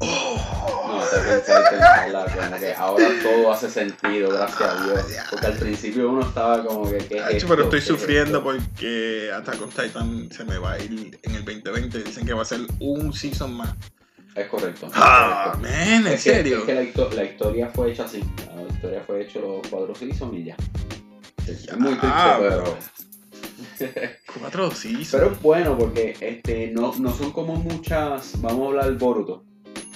[0.00, 2.26] No, Attack on Titan, ¿verdad?
[2.34, 5.04] Como que ahora todo hace sentido, gracias a Dios.
[5.30, 6.98] Porque al principio uno estaba como que.
[6.98, 7.48] ¿qué es esto?
[7.48, 11.34] pero estoy ¿Qué es sufriendo porque Attack on Titan se me va a ir en
[11.36, 12.02] el 2020.
[12.02, 13.72] Dicen que va a ser un season más.
[14.34, 14.86] Es correcto.
[14.86, 16.58] es Ah, man, en Es que- serio.
[16.58, 18.24] es que la, histo- la historia fue hecha así.
[18.56, 20.56] La historia fue hecha los cuatro seasons y ya.
[21.46, 22.76] Es muy triste, Ah, pero.
[24.40, 25.08] Cuatro seasons.
[25.12, 28.40] Pero es bueno porque este, no, no son como muchas.
[28.40, 29.44] Vamos a hablar del Boruto.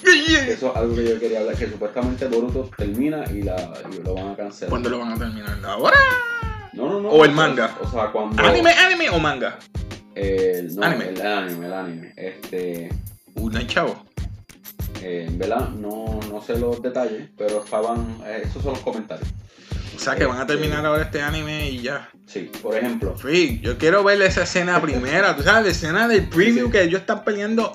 [0.04, 1.56] Eso es algo que yo quería hablar.
[1.56, 3.56] Que supuestamente Boruto termina y, la,
[3.90, 4.70] y lo van a cancelar.
[4.70, 5.58] ¿Cuándo lo van a terminar?
[5.64, 5.98] ¿Ahora?
[6.72, 7.08] No, no, no.
[7.10, 7.76] ¿O el manga?
[7.82, 8.42] O sea, cuando.
[8.42, 9.58] ¿Anime, anime o manga?
[10.14, 11.08] El, no, Anime.
[11.08, 12.12] el anime, el anime.
[12.16, 12.88] Este.
[13.56, 14.04] Hay chavo.
[15.02, 18.18] eh, en verdad, no, no sé los detalles, pero estaban.
[18.26, 19.28] eh, esos son los comentarios.
[19.96, 22.08] O sea que van a terminar ahora este anime y ya.
[22.26, 23.16] Sí, por ejemplo.
[23.16, 25.36] Freak, yo quiero ver esa escena primera.
[25.36, 26.72] Tú sabes, la escena del preview Sí.
[26.72, 27.72] que ellos están peleando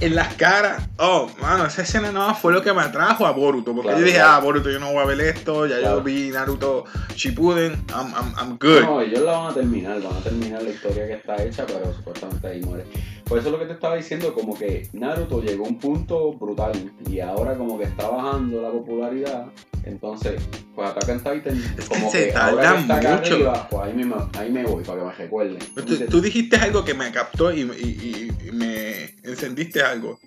[0.00, 0.88] en las caras.
[0.98, 3.72] Oh, mano, esa escena no fue lo que me atrajo a Boruto.
[3.74, 4.32] Porque Claro, yo dije, claro.
[4.32, 5.66] ah, Boruto, yo no voy a ver esto.
[5.66, 5.96] Ya Claro.
[5.98, 6.84] yo vi Naruto
[7.16, 7.72] Shippuden.
[7.94, 8.82] I'm, I'm, I'm good.
[8.82, 11.92] No, ellos la van a terminar, van a terminar la historia que está hecha, pero
[11.94, 12.84] supuestamente ahí muere.
[13.28, 16.32] Por eso es lo que te estaba diciendo, como que Naruto llegó a un punto
[16.32, 16.72] brutal
[17.10, 19.46] y ahora como que está bajando la popularidad.
[19.84, 20.40] Entonces,
[20.74, 23.34] pues Attack on Titan, Es que como se que, ahora tarda que está acá mucho.
[23.34, 25.58] arriba, pues ahí me, ahí me voy para que me recuerde.
[25.74, 30.18] Tú, tú dijiste algo que me captó y, y- y- y me encendiste algo.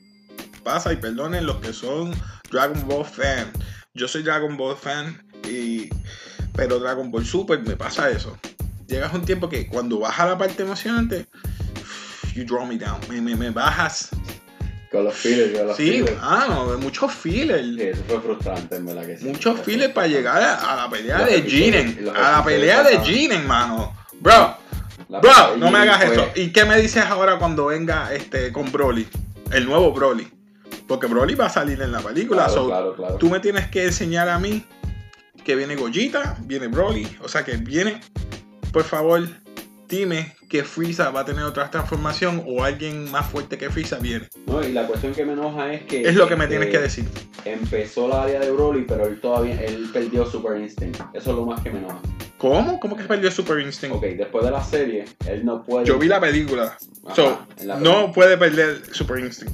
[0.64, 2.12] Pasa y perdonen los que son
[2.52, 3.52] Dragon Ball fan.
[3.94, 5.90] Yo soy Dragon Ball fan, y,
[6.56, 8.38] pero Dragon Ball Super me pasa eso.
[8.88, 11.26] Llegas a un tiempo que cuando baja la parte emocionante,
[12.34, 13.00] you draw me down.
[13.10, 14.10] Me, me, me bajas.
[14.92, 16.18] Con los fillers, con los Sí, fillers.
[16.22, 17.80] ah, no, mucho Sí, filler.
[17.90, 19.26] eso fue frustrante, en verdad que sí.
[19.26, 23.00] Mucho Fue filler para llegar a, la pelea de los A la pelea de.
[23.00, 23.96] Jiren, mano.
[24.20, 24.58] Bro,
[25.08, 26.28] Bro, no me hagas eso.
[26.36, 29.08] ¿Y qué me dices ahora cuando venga este con Broly?
[29.52, 30.28] El nuevo Broly.
[30.88, 32.46] Porque Broly va a salir en la película.
[32.46, 33.16] Claro, so, claro, claro.
[33.16, 34.66] Tú me tienes que enseñar a mí
[35.46, 37.18] que viene Gogeta, viene Broly.
[37.22, 38.02] O sea que viene.
[38.72, 39.28] Por favor,
[40.50, 44.28] que Frieza va a tener otra transformación o alguien más fuerte que Frieza viene.
[44.48, 46.02] No, y la cuestión que me enoja es que.
[46.08, 47.06] Es lo que me este, tienes que decir.
[47.46, 51.00] Empezó la área de Broly, pero él todavía él perdió Super Instinct.
[51.14, 52.00] Eso es lo más que me enoja.
[52.38, 52.80] ¿Cómo?
[52.80, 53.96] ¿Cómo que perdió Super Instinct?
[53.96, 55.86] Ok, después de la serie, él no puede.
[55.86, 56.78] Yo vi la película.
[57.06, 57.46] Ajá, So,
[57.80, 59.54] no puede perder Super Instinct.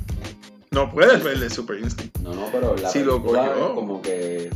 [0.72, 2.18] No puede perder Super Instinct.
[2.20, 3.76] No, no, pero la Sí lo película cogió.
[3.76, 4.50] como que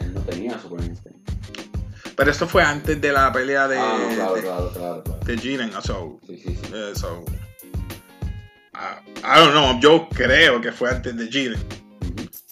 [0.00, 1.18] él no tenía Super Instinct.
[2.18, 5.20] Pero esto fue antes de la pelea de, ah, no, claro, de, claro, claro, claro.
[5.24, 5.70] de Jiren.
[5.82, 6.70] So, Sí, sí, sí.
[6.74, 7.24] eh, so,
[8.74, 11.60] I, I don't know, yo creo que fue antes de Jiren.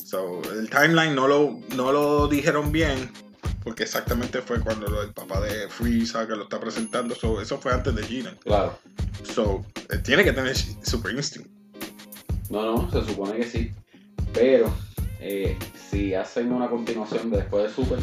[0.05, 3.11] So, el timeline no lo, no lo dijeron bien,
[3.64, 7.14] porque exactamente fue cuando lo- el papá de Freeza que lo está presentando.
[7.17, 8.37] So, eso fue antes de Jiren.
[8.45, 8.79] Claro.
[9.35, 11.51] So, él tiene que tener Super Instinct.
[12.51, 13.73] No, no, se supone que sí.
[14.33, 14.73] Pero
[15.21, 15.59] eh,
[15.91, 17.99] si hacen una continuación de después de Super,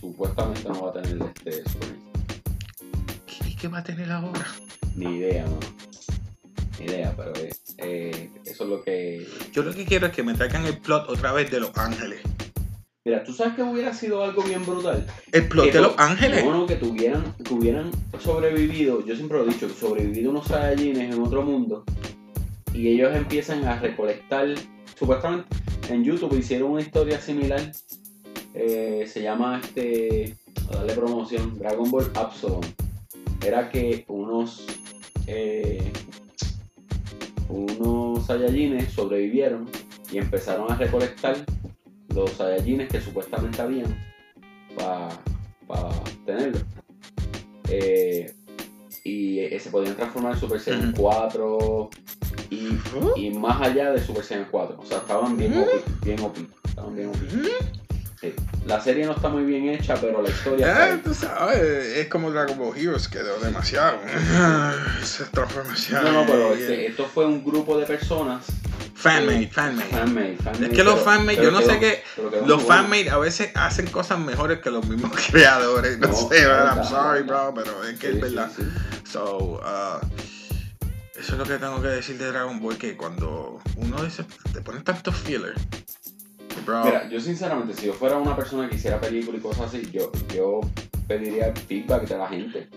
[0.00, 3.46] supuestamente no va a tener este Super Instinct.
[3.46, 4.46] ¿Y qué va a tener ahora?
[4.96, 5.58] Ni idea, mano.
[6.78, 9.26] Ni idea, pero eh, eh, eso es lo que.
[9.52, 12.20] Yo lo que quiero es que me traigan el plot otra vez de Los Ángeles.
[13.04, 15.06] Mira, ¿tú sabes que hubiera sido algo bien brutal?
[15.32, 16.44] El plot Que de Los Ángeles.
[16.44, 20.46] No, no, que tuvieran, que hubieran sobrevivido, yo siempre lo he dicho, que sobrevivido unos
[20.46, 21.84] Saiyajines en otro mundo
[22.74, 24.54] y ellos empiezan a recolectar,
[24.98, 25.48] supuestamente
[25.88, 27.60] en YouTube hicieron una historia similar,
[28.54, 30.36] eh, se llama este,
[30.70, 32.62] a darle promoción, Dragon Ball Absalom.
[33.44, 34.66] Era que unos,
[35.26, 35.92] eh,
[37.48, 39.68] unos Saiyajines sobrevivieron
[40.12, 41.36] y empezaron a recolectar
[42.14, 43.96] los Saiyajines que supuestamente habían
[44.76, 45.08] para
[46.26, 46.60] tenerlo.
[47.68, 48.34] Eh,
[49.04, 51.02] y eh, se podían transformar en Super Saiyan Ujú.
[51.02, 51.90] 4
[52.50, 52.68] y,
[53.16, 54.78] y más allá de Super Saiyan 4.
[54.78, 55.56] O sea, estaban bien.
[55.56, 57.79] OP, bien OP, estaban bien OP.
[58.20, 58.34] Sí.
[58.66, 61.00] La serie no está muy bien hecha, pero la historia ahí.
[61.02, 61.60] tú sabes,
[61.96, 63.98] es como Dragon Ball Heroes, quedó demasiado.
[65.02, 66.04] Esa transformación.
[66.04, 68.44] No, no, pero este, esto fue un grupo de personas.
[68.94, 69.88] Fanmade, eh, fanmade.
[69.88, 72.02] Fanmade, fanmade, Es que los fanmade, yo no quedó- sé qué.
[72.44, 72.58] Los bueno.
[72.60, 75.98] fanmade a veces hacen cosas mejores que los mismos creadores.
[75.98, 78.50] No, No, sé, man, I'm sorry, bro, pero es que Sí, es verdad.
[78.54, 78.62] sí.
[79.10, 80.06] So, uh,
[81.18, 84.60] Eso es lo que tengo que decir de Dragon Ball, que cuando uno dice, te
[84.60, 85.58] ponen tantos fillers.
[86.64, 89.90] Bro, Mira, yo sinceramente, si yo fuera una persona que hiciera películas y cosas así,
[89.92, 90.60] yo, yo
[91.08, 92.68] pediría feedback de la gente.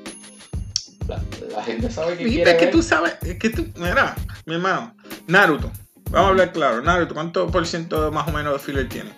[1.08, 1.22] La,
[1.54, 2.72] la gente sabe que quiere es que ver.
[2.74, 4.16] tú sabes, es que tú, mira,
[4.46, 4.96] mi hermano,
[5.28, 5.70] Naruto,
[6.12, 9.12] vamos a hablar claro, Naruto, ¿cuánto por ciento más o menos de filler tiene?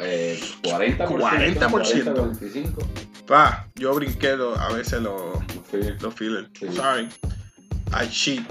[0.00, 1.18] Eh, 40%, 40%.
[1.18, 2.88] 40, 45.
[3.26, 5.38] Pa, yo brinqué lo- a veces los,
[6.00, 6.66] los fillers, Sí.
[6.74, 7.08] sorry,
[7.92, 8.44] I cheat.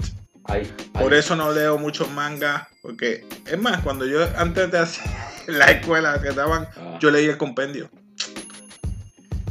[0.44, 5.04] Hay, Por eso no leo muchos mangas, porque es más, cuando yo antes de hacer
[5.48, 7.90] la escuela que daban, ah, yo leía el compendio.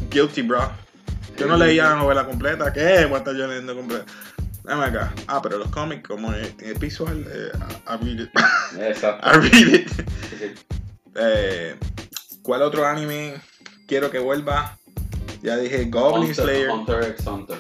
[0.10, 0.72] Guilty, bro.
[1.38, 3.02] Yo no leía la novela completa, ¿qué?
[3.04, 4.06] Estar yo leyendo completa.
[4.64, 5.14] Dame acá.
[5.28, 7.52] Ah, pero los cómics, como es, es visual, eh,
[7.88, 8.30] I, read it.
[8.80, 9.28] Exacto.
[9.28, 9.90] I read it.
[9.90, 10.54] Sí, sí.
[11.16, 11.76] Eh,
[12.42, 13.36] ¿Cuál otro anime
[13.88, 14.78] quiero que vuelva?
[15.42, 16.70] Ya dije Goblin Hunter, Slayer.
[16.70, 17.58] Hunter x Hunter.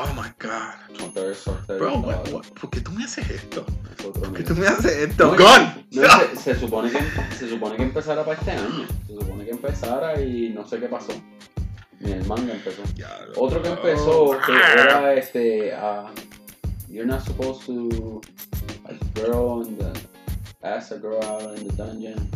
[0.00, 0.74] Oh my god.
[1.66, 3.66] Bro, está- what- what- ¿por qué tú me haces esto?
[4.00, 5.34] ¿Por qué tú me haces esto?
[5.34, 5.58] No,
[5.90, 8.86] no, se, se supone que, se supone que empezara para este año.
[9.08, 11.12] Se supone que empezara y no sé qué pasó.
[11.98, 12.82] Ni el manga empezó.
[12.94, 14.72] Ya, Otro que empezó que ah.
[14.74, 15.74] era este.
[15.74, 16.12] ah,
[16.88, 18.20] you're not supposed to.
[18.84, 19.92] A girl in the.
[20.62, 22.30] Ask a girl out in the dungeon.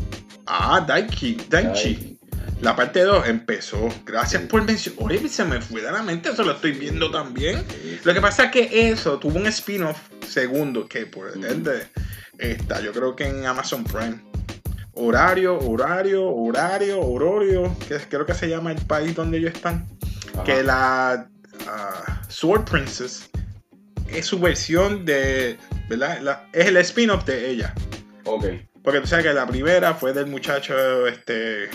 [0.49, 1.37] Ah, Daichi.
[1.49, 2.19] Daichi.
[2.61, 3.89] La parte 2 empezó.
[4.05, 5.03] Gracias por mencionar.
[5.05, 7.65] Oye, se me fue de la mente, eso lo estoy viendo también.
[8.05, 11.45] Lo que pasa es que eso tuvo un spin-off segundo que por Ujú.
[11.45, 11.89] ende
[12.39, 14.21] está, yo creo que en Amazon Prime.
[14.95, 19.89] Horario, horario, horario, horario, que creo que se llama el país donde ellos están.
[20.35, 20.45] Ajá.
[20.45, 21.29] Que la
[21.67, 23.29] ah, Sword Princess
[24.09, 25.57] es su versión de,
[25.89, 26.21] ¿verdad?
[26.21, 27.75] La- es el spin-off de ella.
[28.25, 28.45] Ok.
[28.85, 31.71] Porque tú sabes que la primera fue del muchacho, este,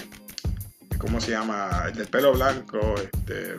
[0.98, 1.84] ¿cómo se llama?
[1.88, 3.58] El del pelo blanco, este,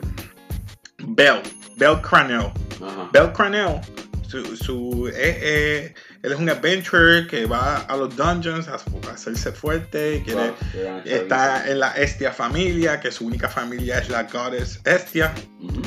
[0.99, 1.41] Bell,
[1.77, 2.51] Bell Cranell.
[2.81, 3.09] Ajá.
[3.11, 3.81] Bell Cranell,
[4.27, 9.13] su, su, eh, eh, él es un adventurer que va a los dungeons a, a
[9.13, 14.23] hacerse fuerte, quiere, Wow, está en la Estia familia, que su única familia es la
[14.23, 15.33] goddess Estia,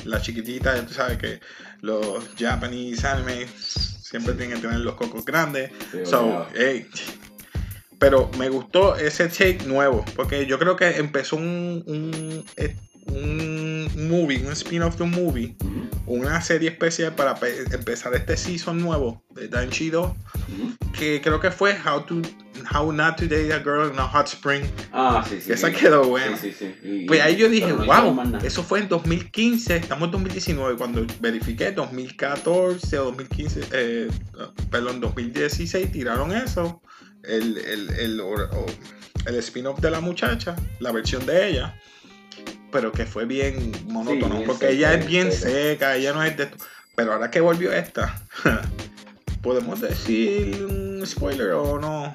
[0.04, 1.40] la chiquitita, ya tú sabes que
[1.82, 5.70] los Japanese anime siempre tienen que tener los cocos grandes.
[5.90, 6.88] Sí, So, hey.
[8.02, 12.74] Pero me gustó ese take nuevo, porque yo creo que empezó un, un, eh,
[13.06, 15.54] un movie, un spin-off de un movie,
[16.06, 20.92] una serie especial para pe- empezar este season nuevo de Danchi 2, Ujú.
[20.98, 22.22] que creo que fue How to
[22.74, 24.62] How Not to Date a Girl in a Hot Spring.
[24.92, 25.52] Ah, sí, sí.
[25.52, 25.74] Esa sí.
[25.76, 26.36] quedó buena.
[26.36, 26.88] Sí, sí, sí.
[26.88, 31.06] Y- Pues ahí yo dije, no wow, eso fue en 2015, estamos en 2019, cuando
[31.20, 34.08] verifiqué 2014 o 2015, eh,
[34.70, 36.82] perdón, 2016, tiraron eso,
[37.24, 38.22] el, el, el,
[39.26, 41.80] el spin-off de la muchacha, la versión de ella,
[42.70, 45.50] pero que fue bien monótono, porque seca, ella es bien seca.
[45.50, 46.50] seca, ella no es de...
[46.94, 48.22] Pero ahora que volvió esta,
[49.42, 52.14] ¿podemos decir un spoiler o no?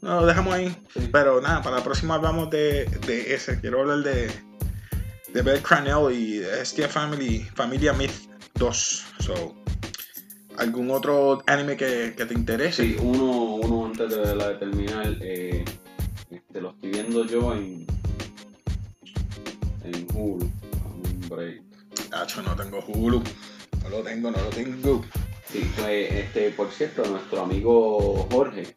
[0.00, 0.76] No, lo dejamos ahí.
[0.94, 1.08] Sí.
[1.12, 3.60] Pero nada, para la próxima hablamos de, de ese.
[3.60, 4.30] Quiero hablar de,
[5.32, 9.04] de Bell Cranell y Estia Family, Familia Myth 2.
[9.18, 9.56] So,
[10.56, 12.82] ¿Algún otro anime que, que te interese?
[12.82, 15.64] Sí, uno, uno antes de la de terminar, eh,
[16.30, 17.84] este, lo estoy viendo yo en,
[19.82, 20.44] en Hulu.
[20.44, 21.62] Un break.
[22.44, 23.22] No tengo Hulu.
[23.82, 25.04] No lo tengo, no lo tengo.
[25.50, 28.74] Sí, pues, este, por cierto, nuestro amigo Jorge,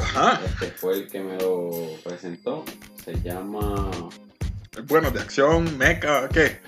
[0.00, 0.40] Ajá.
[0.44, 1.70] este fue el que me lo
[2.04, 2.64] presentó.
[3.04, 3.90] Se llama.
[4.84, 6.60] Bueno, de acción, mecha, ¿qué?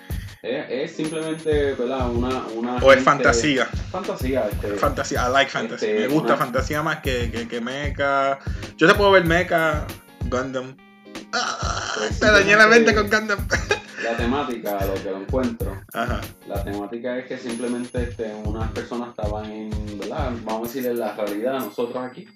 [0.49, 2.09] Es, es simplemente, ¿verdad?
[2.11, 2.47] Una.
[2.55, 3.67] una O es fantasía.
[3.91, 4.69] Fantasía, este.
[4.75, 5.87] Fantasía, I like fantasy.
[5.87, 8.39] Este, Me gusta una- fantasía más que, que, que mecha.
[8.77, 9.87] Yo te puedo ver mecha,
[10.31, 10.77] Gundam.
[11.33, 13.39] Ah, Pues te dañé la mente con Gundam.
[14.05, 15.83] La temática, lo que lo encuentro.
[15.93, 16.21] Ajá.
[16.47, 20.31] La temática es que simplemente este, unas personas estaban en, ¿verdad?
[20.45, 22.29] Vamos a decir en la realidad, nosotros aquí,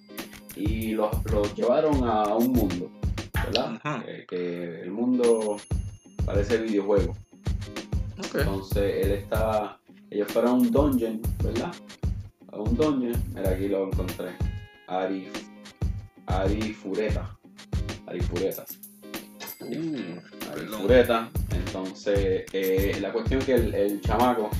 [0.56, 2.90] y los, los llevaron a un mundo,
[3.44, 3.80] ¿verdad?
[4.04, 5.58] Que, que el mundo
[6.26, 7.16] parece videojuego.
[8.34, 9.78] Entonces él está,
[10.10, 11.72] ellos fueron a un dungeon, ¿verdad?
[12.52, 14.30] A un dungeon, mira aquí lo encontré.
[14.88, 15.28] Ari,
[16.26, 17.36] Ari Fureta.
[18.06, 18.64] Ari Fureta.
[19.60, 19.64] Uh,
[20.52, 20.66] Ari.
[20.66, 21.30] Fureta.
[21.54, 24.50] Entonces, eh, la cuestión es que el, el chamaco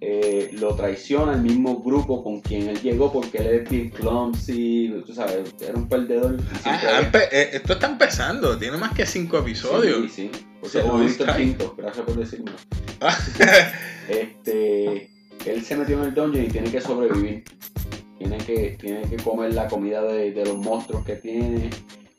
[0.00, 5.02] eh, lo traiciona el mismo grupo con quien él llegó porque él es bien clumsy,
[5.06, 6.36] tú sabes, era un perdedor.
[6.64, 10.12] Ah, empe- eh, esto está empezando, tiene más que cinco episodios.
[10.12, 10.44] Sí, sí.
[10.60, 11.44] Por Sí, eso no Kai.
[11.44, 12.52] quinto, gracias por decirme.
[14.08, 15.10] Este,
[15.44, 17.44] él se metió en el dungeon y tiene que sobrevivir.
[18.18, 21.70] Tiene que, tiene que comer la comida de, de los monstruos que tiene.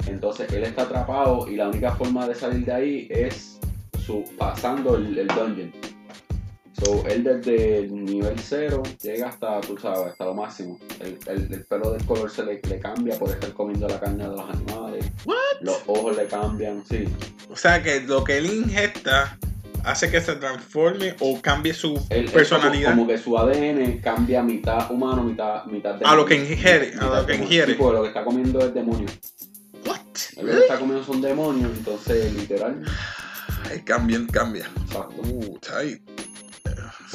[0.05, 3.59] Entonces él está atrapado y la única forma de salir de ahí es
[4.05, 5.71] su, pasando el, el dungeon.
[6.84, 10.78] So, él desde el nivel 0 llega hasta, tú sabes, hasta lo máximo.
[10.99, 14.23] El, el, el pelo del color se le, le cambia por estar comiendo la carne
[14.25, 15.05] de los animales.
[15.25, 15.36] What?
[15.61, 17.05] Los ojos le cambian, sí.
[17.49, 19.39] O sea que lo que él ingesta
[19.88, 22.91] hace que se transforme o cambie su él personalidad.
[22.91, 26.25] Como, como que su ADN cambia mitad humano, mitad, mitad A lo demonio.
[26.25, 27.43] que ingiere, a lo que demonio.
[27.43, 27.73] ingiere.
[27.75, 29.07] Porque lo que está comiendo es demonio.
[29.85, 29.99] What?
[30.41, 32.83] Lo que está comiendo son demonios, entonces literal.
[33.71, 34.69] Ay, cambia, cambia.
[34.85, 35.21] Exacto.
[35.23, 36.01] Uh, tight.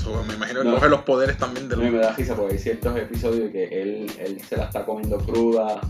[0.03, 0.75] So, me imagino que No.
[0.75, 2.01] coge los poderes también de mí me los.
[2.07, 5.81] da risa porque hay ciertos episodios que él, él se la está comiendo cruda,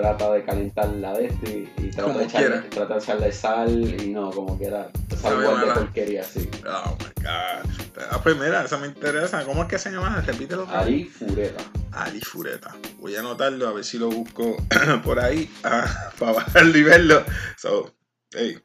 [0.00, 4.02] trata de calentar la de este y trata Como de, echarle, trata de echarle sal
[4.02, 4.90] y no, como quiera.
[5.20, 6.48] Sal igual de porquería así.
[6.66, 7.70] Oh my god.
[8.10, 9.44] Ah, pues mira, esa me interesa.
[9.44, 10.22] ¿Cómo es que se llama?
[10.26, 10.66] Repítelo.
[10.70, 11.62] Ari Fureta.
[11.92, 12.74] Ali Fureta.
[12.98, 14.56] Voy a anotarlo a ver si lo busco
[15.04, 17.24] por ahí ah, para bajarlo y verlo.
[17.58, 17.94] So,
[18.32, 18.58] hey.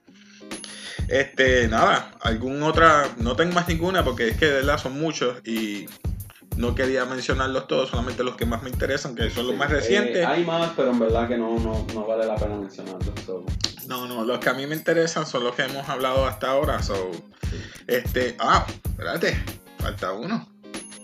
[1.08, 5.38] Este, nada, algún otra, no tengo más ninguna porque es que de verdad son muchos
[5.46, 5.86] y
[6.58, 9.74] no quería mencionarlos todos, solamente los que más me interesan, que son los más Eh,
[9.76, 10.26] recientes.
[10.26, 13.12] hay más, pero en verdad que no, no, no vale la pena mencionarlos.
[13.26, 13.46] so,
[13.88, 16.82] No, no, los que a mí me interesan son los que hemos hablado hasta ahora.
[16.82, 17.12] So,
[17.50, 17.58] sí.
[17.88, 19.38] este, ah, espérate,
[19.80, 20.48] falta uno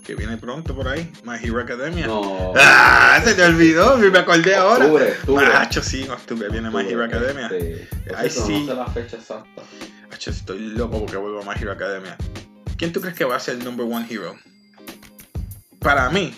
[0.06, 2.08] que viene pronto por ahí, My Hero Academia.
[2.08, 2.54] No.
[2.56, 4.86] Ah, se te olvidó, me acordé ahora.
[4.86, 5.46] Octubre, octubre.
[5.48, 7.48] Macho, sí, octubre viene My Hero Academia.
[7.54, 8.62] Este, Ahí sí.
[8.62, 9.62] No sé la fecha exacta.
[10.10, 12.18] Macho, estoy loco porque vuelvo a My Hero Academia.
[12.78, 14.36] ¿Quién tú crees que va a ser el number one hero?
[15.82, 16.34] Para mí,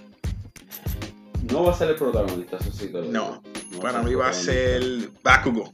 [1.51, 3.43] No va a ser el protagonista, eso sí te lo No,
[3.81, 4.81] para mí va a ser
[5.21, 5.73] Bakugo.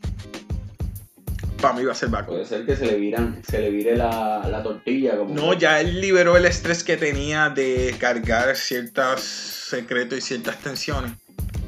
[1.62, 2.34] Para mí va a ser Bakugo.
[2.38, 5.18] Puede ser que se le, viran, se le vire la, la tortilla.
[5.18, 10.22] Como No, que- ya él liberó el estrés que tenía de cargar ciertos secretos y
[10.22, 11.12] ciertas tensiones.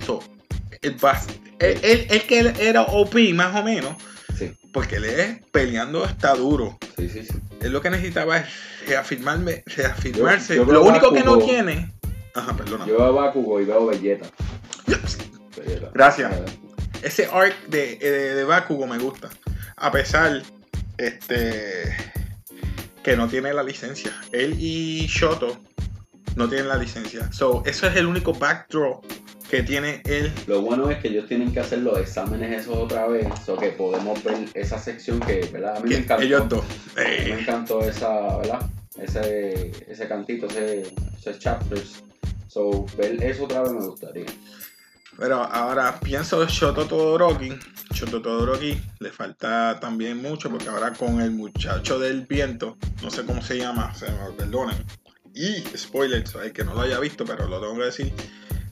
[0.05, 0.21] So,
[0.81, 1.21] él, va-
[1.59, 3.95] él, él- él que él era OP más o menos,
[4.35, 6.79] Sí, porque él es peleando está duro.
[6.97, 7.23] sí, sí.
[7.25, 7.33] sí.
[7.61, 8.45] Él lo que necesitaba es
[8.87, 10.55] reafirmarme, reafirmarse.
[10.55, 11.93] Yo- yo lo único que no tiene.
[12.33, 12.85] Ajá, perdona.
[12.85, 13.85] Yo veo a Bakugo y veo.
[13.87, 14.27] Vegeta.
[15.93, 16.31] Gracias.
[16.33, 16.45] Eh,
[17.03, 19.29] Ese arc de, de, de Bakugo me gusta.
[19.75, 20.41] A pesar
[20.97, 21.95] este
[23.03, 24.11] que no tiene la licencia.
[24.31, 25.57] Él y Shoto
[26.35, 27.31] no tienen la licencia.
[27.31, 29.01] So, eso es el único backdraw
[29.51, 30.31] que tiene él.
[30.47, 33.69] Lo bueno es que ellos tienen que hacer los exámenes esos otra vez, so que
[33.71, 35.77] podemos ver esa sección que, ¿verdad?
[35.77, 36.23] A mí me encantó.
[36.23, 36.63] ellos dos.
[36.65, 38.61] Mí me Eh, encantó esa, ¿verdad?
[38.97, 40.83] Ese, ese cantito, ese,
[41.19, 42.01] esos chapters.
[42.47, 44.25] So, ver eso otra vez me gustaría.
[45.17, 47.51] pero ahora pienso Shoto Todoroki.
[47.93, 53.25] Shoto Todoroki le falta también mucho porque ahora con el muchacho del viento, no sé
[53.25, 54.77] cómo se llama, se me perdonen.
[55.33, 58.13] Y spoiler, el que no lo haya visto, pero lo tengo que decir,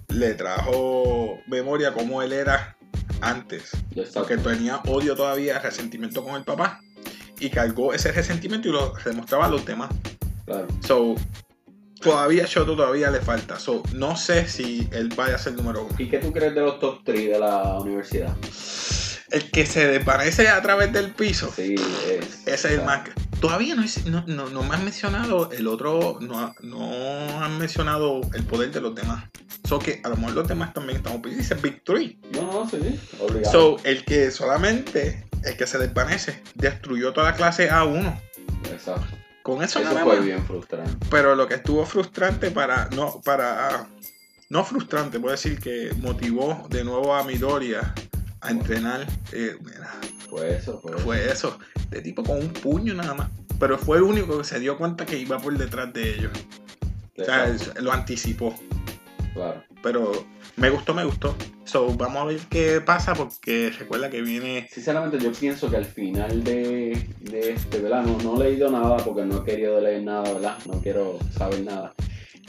[0.09, 2.75] le trajo memoria como él era
[3.21, 3.71] antes.
[3.95, 4.21] Está.
[4.21, 6.81] Porque tenía odio todavía, resentimiento con el papá.
[7.39, 9.89] Y cargó ese resentimiento y lo demostraba a los demás.
[10.45, 10.67] Claro.
[10.85, 11.15] So,
[12.01, 13.59] todavía Shoto todavía le falta.
[13.59, 15.95] So, no sé si él vaya a ser número uno.
[15.97, 18.35] ¿Y qué tú crees de los top 3 de la universidad?
[19.31, 21.51] El que se desvanece a través del piso.
[21.55, 22.47] Sí, es.
[22.47, 23.09] Ese es el más.
[23.39, 26.17] Todavía no, es- no, no, no me han mencionado el otro.
[26.21, 29.25] No, no han mencionado el poder de los demás.
[29.67, 31.21] So que a lo mejor los demás también estamos.
[31.23, 32.19] Dice Big Three.
[32.33, 33.51] No, no, sí, obligado.
[33.51, 38.19] So, el que solamente, el que se desvanece, destruyó toda la clase A1.
[38.71, 39.07] Exacto.
[39.43, 40.25] Con eso, Eso nada fue más.
[40.25, 41.05] bien frustrante.
[41.09, 42.89] Pero lo que estuvo frustrante para.
[42.95, 43.87] No, para.
[44.49, 47.93] No frustrante, puedo decir que motivó de nuevo a Midoriya
[48.41, 49.05] a entrenar.
[49.33, 49.91] eh, mira,
[50.29, 50.99] Fue eso, fue, eso.
[51.03, 51.59] fue eso.
[51.89, 53.29] De tipo con un puño nada más.
[53.59, 56.31] Pero fue el único que se dio cuenta que iba por detrás de ellos.
[57.17, 58.55] O sea, lo anticipó.
[59.33, 59.63] Claro.
[59.83, 60.25] Pero
[60.55, 61.35] me gustó, me gustó.
[61.65, 64.67] So, vamos a ver qué pasa porque recuerda que viene.
[64.71, 68.03] Sinceramente, yo pienso que al final de, de este, ¿verdad?
[68.03, 70.57] No, no he leído nada porque no he querido leer nada, ¿verdad?
[70.65, 71.93] No quiero saber nada.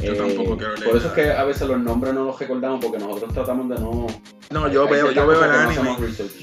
[0.02, 2.38] Eh, Yo tampoco quiero leer Por eso es que a veces los nombres no los
[2.38, 4.06] recordamos porque nosotros tratamos de no.
[4.50, 5.96] No, yo veo, yo veo el no anime.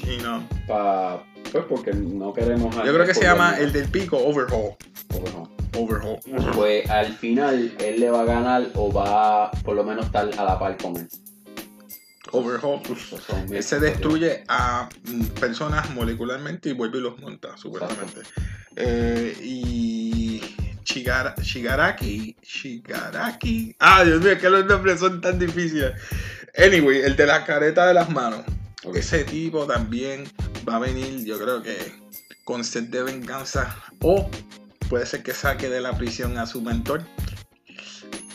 [0.06, 0.46] Y no.
[0.66, 2.74] pa- pues porque no queremos.
[2.76, 4.74] Yo creo que se llama el el del pico Overhaul.
[5.76, 6.18] Overhaul.
[6.54, 10.44] Pues al final él le va a ganar o va por lo menos estar a
[10.44, 11.08] la par con él.
[12.32, 12.80] Overhaul.
[13.50, 18.20] Él se destruye a mm, personas molecularmente y vuelve y los monta, supuestamente.
[18.76, 19.97] Eh, y
[20.88, 22.34] Shigara- Shigaraki.
[22.42, 23.76] Shigaraki.
[23.78, 25.92] Ah, Dios mío, que los nombres son tan difíciles.
[26.56, 28.40] Anyway, el de la careta de las manos.
[28.94, 30.24] Ese tipo también
[30.66, 31.76] va a venir, yo creo que
[32.44, 33.76] con sed de venganza.
[34.00, 34.30] O
[34.88, 37.02] puede ser que saque de la prisión a su mentor.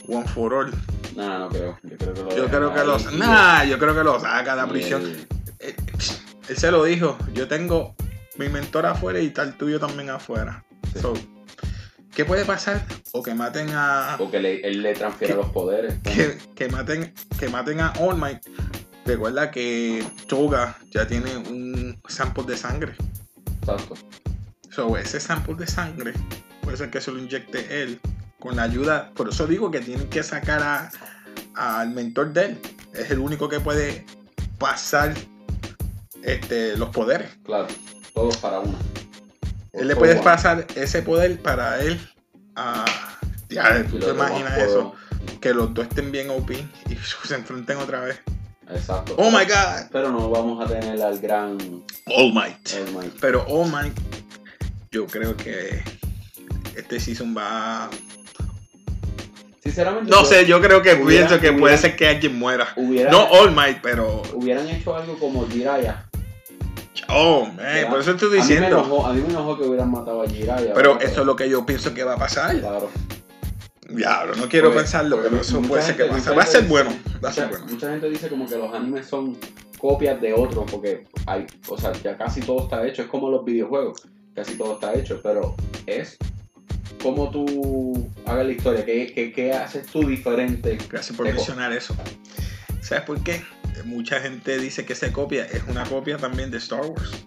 [0.07, 0.71] One for all.
[1.15, 1.79] Nah, no creo.
[1.83, 4.03] Yo creo que lo Yo dejan creo que ahí lo, y- nah, yo creo que
[4.03, 5.01] lo saca de la prisión.
[5.01, 5.27] él-
[5.59, 5.75] Él,
[6.49, 7.17] él se lo dijo.
[7.33, 7.95] Yo tengo
[8.37, 10.63] mi mentor afuera y tal tuyo también afuera.
[10.93, 10.99] Sí.
[10.99, 11.13] So,
[12.15, 12.85] ¿Qué puede pasar?
[13.11, 14.15] O que maten a.
[14.17, 15.39] Porque le- él le transfiere ¿Qué?
[15.41, 15.95] los poderes.
[16.03, 18.41] Que, que maten, que maten a All Might.
[19.05, 22.93] Recuerda que Toga ya tiene un sample de sangre.
[23.61, 23.95] Exacto.
[24.69, 26.13] So, ese sample de sangre
[26.61, 27.99] puede ser que se lo inyecte él
[28.39, 29.11] con la ayuda.
[29.15, 30.91] Por eso digo que tienen que sacar a-
[31.55, 32.59] al mentor de él.
[32.93, 34.05] Es el único que puede
[34.59, 35.13] pasar
[36.23, 37.29] este, los poderes.
[37.43, 37.67] Claro.
[38.13, 38.77] Todos para uno.
[39.73, 41.99] Él le puede pasar ese poder para él.
[42.55, 42.85] a
[43.49, 44.93] ya, Y ¿tú te imaginas eso?
[45.41, 46.95] Que los dos estén bien OP y
[47.27, 48.19] se enfrenten otra vez.
[48.69, 49.15] Exacto.
[49.17, 49.89] Oh my god.
[49.91, 51.57] Pero no vamos a tener al gran
[52.07, 52.73] All Might.
[52.75, 53.13] All Might.
[53.19, 53.93] Pero All Might,
[54.91, 55.83] yo creo que
[56.75, 57.89] este season va.
[59.61, 62.67] Sinceramente, No yo- sé, yo creo que pienso que puede ser que alguien muera.
[62.77, 64.21] No All Might, pero.
[64.33, 66.05] hubieran hecho algo como Jiraya.
[67.15, 67.89] Oh, man, ¿verdad?
[67.89, 68.67] por eso estoy A mí, me diciendo.
[68.79, 70.73] enojó, a mí me enojó que hubieran matado a Jiraya.
[70.73, 72.59] Pero eso es lo que yo pienso que va a pasar.
[72.59, 72.89] Claro.
[73.89, 76.91] Diablo, no quiero pensarlo, pero eso puede ser que mucha Va a ser bueno.
[77.23, 77.73] Va a ser Mucha, bueno.
[77.73, 79.37] mucha gente dice como que los animes son
[79.77, 83.43] copias de otros porque hay, o sea, ya casi todo está hecho, es como los
[83.45, 85.55] videojuegos, casi todo está hecho, pero
[85.85, 86.17] es
[87.03, 90.77] como tú hagas la historia, ¿qué, qué, qué haces tú diferente?
[90.89, 91.93] Gracias por mencionar eso.
[92.81, 93.41] ¿Sabes por qué?
[93.85, 95.45] Mucha gente dice que se copia.
[95.45, 97.25] Es una copia también de Star Wars.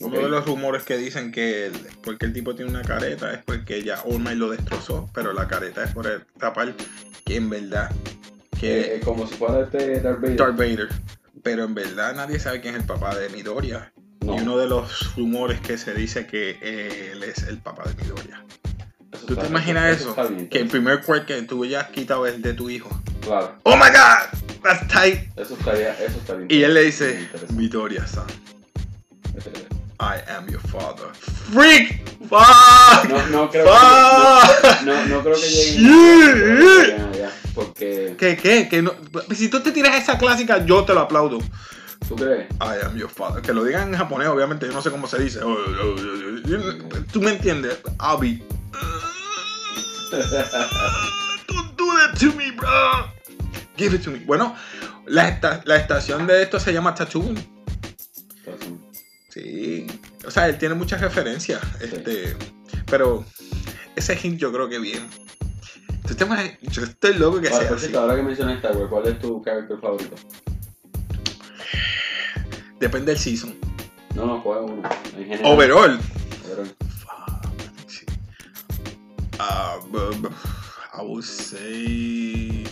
[0.00, 1.72] Uno de los rumores que dicen que el-
[2.02, 5.46] porque el tipo tiene una careta es porque ya All Might lo destrozó, pero la
[5.46, 6.74] careta es por el tapar
[7.24, 10.36] que en verdad Eh, que eh, como si fuera este Darth Vader.
[10.36, 10.88] Darth Vader.
[11.44, 13.92] Pero en verdad nadie sabe quién es el papá de Midoriya.
[14.20, 16.58] No, Y uno de los rumores que se dice que
[17.12, 18.44] él es el papá de Midoriya.
[19.26, 20.16] ¿Tú te imaginas eso?
[20.50, 22.90] Que el primer quirk que tú hayas quitado es de tu hijo.
[23.20, 24.38] Claro, ¡Oh my god!
[24.62, 25.18] That's tight.
[25.36, 27.54] eso estaría, eso estaría Y él le dice, interesante.
[27.54, 28.26] Midoriya san,
[30.00, 31.08] I am your father.
[31.52, 32.02] ¡Freak!
[32.28, 33.08] ¡Fuck!
[33.08, 34.78] No, no creo ¡Fuck!
[34.80, 35.78] que, no, no creo que Shit.
[35.78, 38.68] lleguen allá, porque ¿Qué, qué?
[38.68, 38.92] ¿Qué no?
[39.34, 41.38] Si tú te tiras esa clásica, yo te lo aplaudo.
[42.08, 42.46] ¿tú crees?
[42.60, 43.42] I am your father.
[43.42, 45.40] Que lo digan en japonés, obviamente, yo no sé cómo se dice.
[47.12, 47.78] Tú me entiendes.
[48.00, 48.42] I'll be.
[51.48, 52.68] Don't do that to me, bro.
[53.76, 54.18] Give it to me.
[54.20, 54.54] Bueno,
[55.06, 57.42] la, esta- la estación de esto se llama Tatooine.
[59.30, 59.86] Sí.
[60.26, 61.60] O sea, él tiene muchas referencias.
[61.80, 62.36] Este.
[62.86, 63.24] Pero
[63.96, 65.08] ese hint yo creo que bien.
[66.06, 66.58] ¿Tú te imaginas?
[66.62, 67.94] Yo estoy loco que Vale, sea así.
[67.94, 70.14] ahora que mencionas Star Wars, ¿cuál es tu character favorito?
[72.80, 73.54] Depende del season.
[74.14, 74.82] No, no, juega uno.
[75.16, 75.52] En general.
[75.52, 76.00] Overall.
[76.46, 76.74] Overall.
[79.42, 80.30] Uh, bu-
[80.94, 82.64] I would say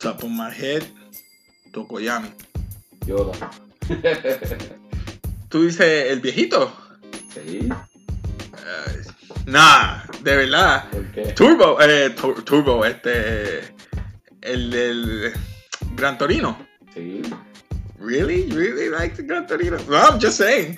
[0.00, 0.84] top of my head
[1.72, 2.32] Tokoyami.
[3.06, 3.34] Yoda.
[5.48, 6.72] ¿Tú dices el viejito?
[7.32, 7.68] sí,
[8.58, 9.02] Eh,
[9.46, 10.90] nah, de verdad.
[10.90, 11.32] ¿por qué?
[11.34, 13.60] Turbo, eh, Tu- Turbo, este,
[14.42, 15.32] el del
[15.94, 16.56] Gran Torino.
[16.94, 17.22] Sí.
[18.00, 19.76] Really, really like the Gran Torino.
[19.88, 20.76] No, I'm just saying.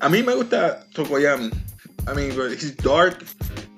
[0.00, 1.50] A mí me gusta Tokoyami.
[2.08, 3.24] I mean, he's dark.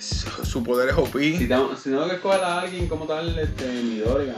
[0.03, 1.12] Su su poder es OP.
[1.18, 4.34] Si tengo, si tengo que escoger a alguien como tal, este, Midoriya.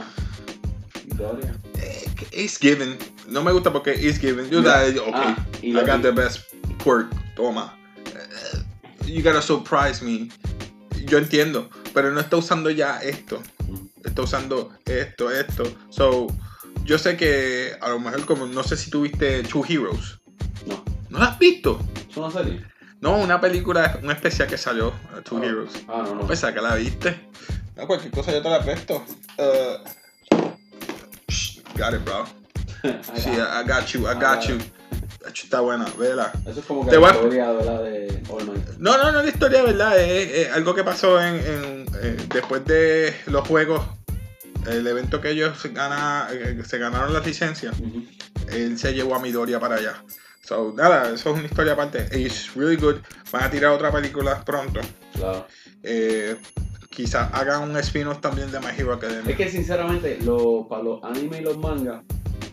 [1.07, 1.55] Midoriya.
[1.81, 2.97] Eh, It's given.
[3.27, 4.49] No me gusta porque it's given.
[4.49, 6.41] Yo, da- okay, ah, I got the best
[6.83, 7.07] quirk.
[7.35, 7.73] Toma.
[8.05, 8.61] Eh,
[9.07, 10.29] You gotta surprise me.
[11.07, 13.41] Yo entiendo, pero no está usando ya esto.
[14.03, 15.63] Está usando esto, esto.
[15.89, 16.27] So,
[16.83, 20.19] yo sé que a lo mejor como no sé si tuviste Two Heroes.
[20.67, 20.83] No.
[21.09, 21.79] ¿No la has visto?
[22.09, 22.63] ¿Es una serie?
[23.01, 24.87] No, una película, una especial que salió,
[25.17, 25.45] uh, Two Ah.
[25.45, 25.71] Heroes.
[25.87, 26.27] Ah, no, no.
[26.27, 27.29] Pensaba que la viste.
[27.75, 29.05] No, cualquier cosa yo te la presto.
[29.37, 29.87] Uh,
[31.29, 32.25] shh, got it, bro.
[33.15, 33.29] Sí.
[33.31, 34.57] I got you, I Ah, got you.
[35.27, 36.31] Está buena, vela.
[36.47, 38.77] Eso es como que la historia de la de All Might.
[38.77, 39.99] No, no, no, la historia, ¿verdad?
[39.99, 43.83] Es, es algo que pasó en, en, eh, después de los juegos.
[44.67, 47.75] El evento que ellos gana, eh, se ganaron las licencias.
[48.49, 50.03] Él se llevó a Midoriya para allá.
[50.45, 52.07] So, nada, eso es una historia aparte.
[52.15, 52.97] It's really good.
[53.31, 54.79] Van a tirar otra película pronto.
[55.13, 55.47] Claro.
[55.81, 56.35] Eh,
[56.91, 59.31] quizás hagan un spin-off también de My Hero Academia.
[59.31, 62.03] Es que sinceramente, lo, para los anime y los mangas,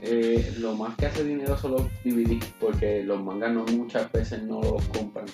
[0.01, 4.43] eh, lo más que hace dinero son los DVD, porque los mangas no muchas veces
[4.43, 5.27] no los compran.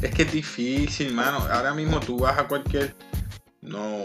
[0.00, 1.38] Es que es difícil, mano.
[1.50, 2.94] Ahora mismo tú vas a cualquier.
[3.60, 4.04] No.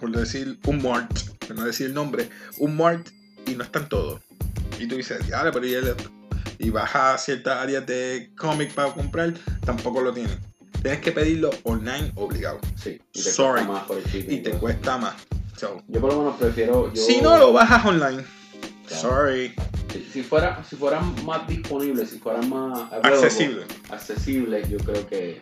[0.00, 1.12] Por decir un Mart,
[1.46, 2.28] por no decir el nombre,
[2.58, 3.06] un Mart
[3.46, 4.20] y no están todos.
[4.80, 5.94] Y tú dices, ya, pero y, el-
[6.62, 9.34] y vas a ciertas áreas de cómic para comprar,
[9.64, 10.38] tampoco lo tienen.
[10.80, 12.58] Tienes que pedirlo online obligado.
[12.76, 13.62] Sí, y te Sorry.
[13.64, 15.14] cuesta más por el shipping Y te cuesta más.
[15.56, 16.92] So, Yo por lo menos prefiero.
[16.92, 18.24] Yo, si no lo bajas online,
[18.86, 19.02] Claro.
[19.02, 19.54] sorry,
[19.92, 23.64] Si, si fuera, si fueran más disponibles, si fueran más available, accesible.
[23.90, 25.40] accesibles, yo creo que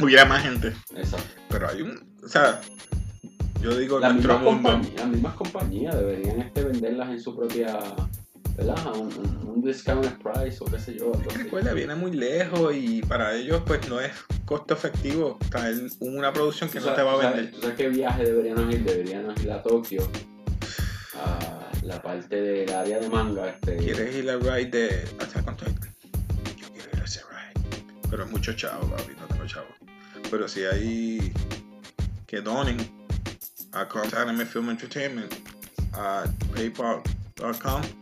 [0.00, 0.72] hubiera más gente.
[0.96, 1.26] Exacto.
[1.48, 2.12] Pero hay un.
[2.24, 2.60] O sea,
[3.62, 4.90] yo digo, Las nuestro mismas, mundo.
[4.96, 7.78] las mismas compañías deberían este, venderlas en su propia.
[8.56, 8.94] ¿Verdad?
[8.94, 11.12] Un, un, un discounted price o qué sé yo.
[11.12, 11.38] Es que así.
[11.44, 14.12] Recuerda, viene muy lejos y para ellos pues no es
[14.44, 17.50] costo efectivo traer una producción que ¿Tú no sabes- te va a vender.
[17.52, 18.84] ¿Tú sabes qué viaje deberíamos ir?
[18.84, 20.06] Deberíamos ir a Tokio,
[21.14, 23.48] a la parte del área de manga.
[23.48, 25.94] Este, ¿Quieres ir al ride de Attack on Titan?
[26.60, 27.84] Yo quiero ir a ese ride.
[28.10, 29.66] Pero es mucho chavo, papi, no tengo chavo.
[30.30, 31.32] Pero si hay
[32.26, 32.76] que donen
[33.72, 35.32] a Cross Anime Film Entertainment
[35.94, 36.24] a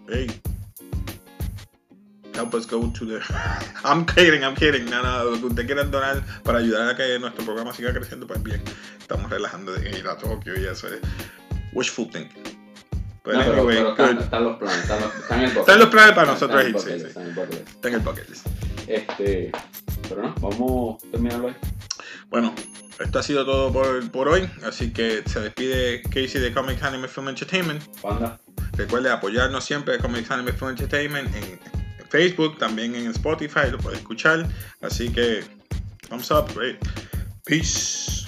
[0.09, 0.26] hey,
[2.34, 3.20] help us go to the...
[3.84, 4.84] I'm kidding, I'm kidding.
[4.86, 8.26] No, no, lo que usted quiera donar para ayudar a que nuestro programa siga creciendo,
[8.26, 8.62] pues bien,
[8.99, 11.01] estamos relajando de ir a Tokio y eso es
[11.72, 12.43] wishful thinking.
[12.43, 15.88] No, pero, anyway, pero están, los planes, están, los- están en el bucket Están los
[15.91, 17.07] planes para nosotros Están sí, sí.
[17.07, 18.47] están bucket en el bucket list.
[18.86, 19.53] Este,
[20.09, 21.57] pero no, vamos a terminarlo ahí.
[22.28, 22.55] Bueno,
[23.01, 24.49] esto ha sido todo por, por hoy.
[24.65, 27.83] Así que se despide Casey de Comic Anime Film Entertainment.
[28.01, 28.39] Panda,
[28.73, 33.79] Recuerde apoyarnos siempre de Comic Anime Film Entertainment en, en Facebook, también en Spotify, lo
[33.79, 34.47] puede escuchar.
[34.81, 35.45] Así que,
[36.09, 36.79] thumbs up, great.
[37.45, 38.20] Peace.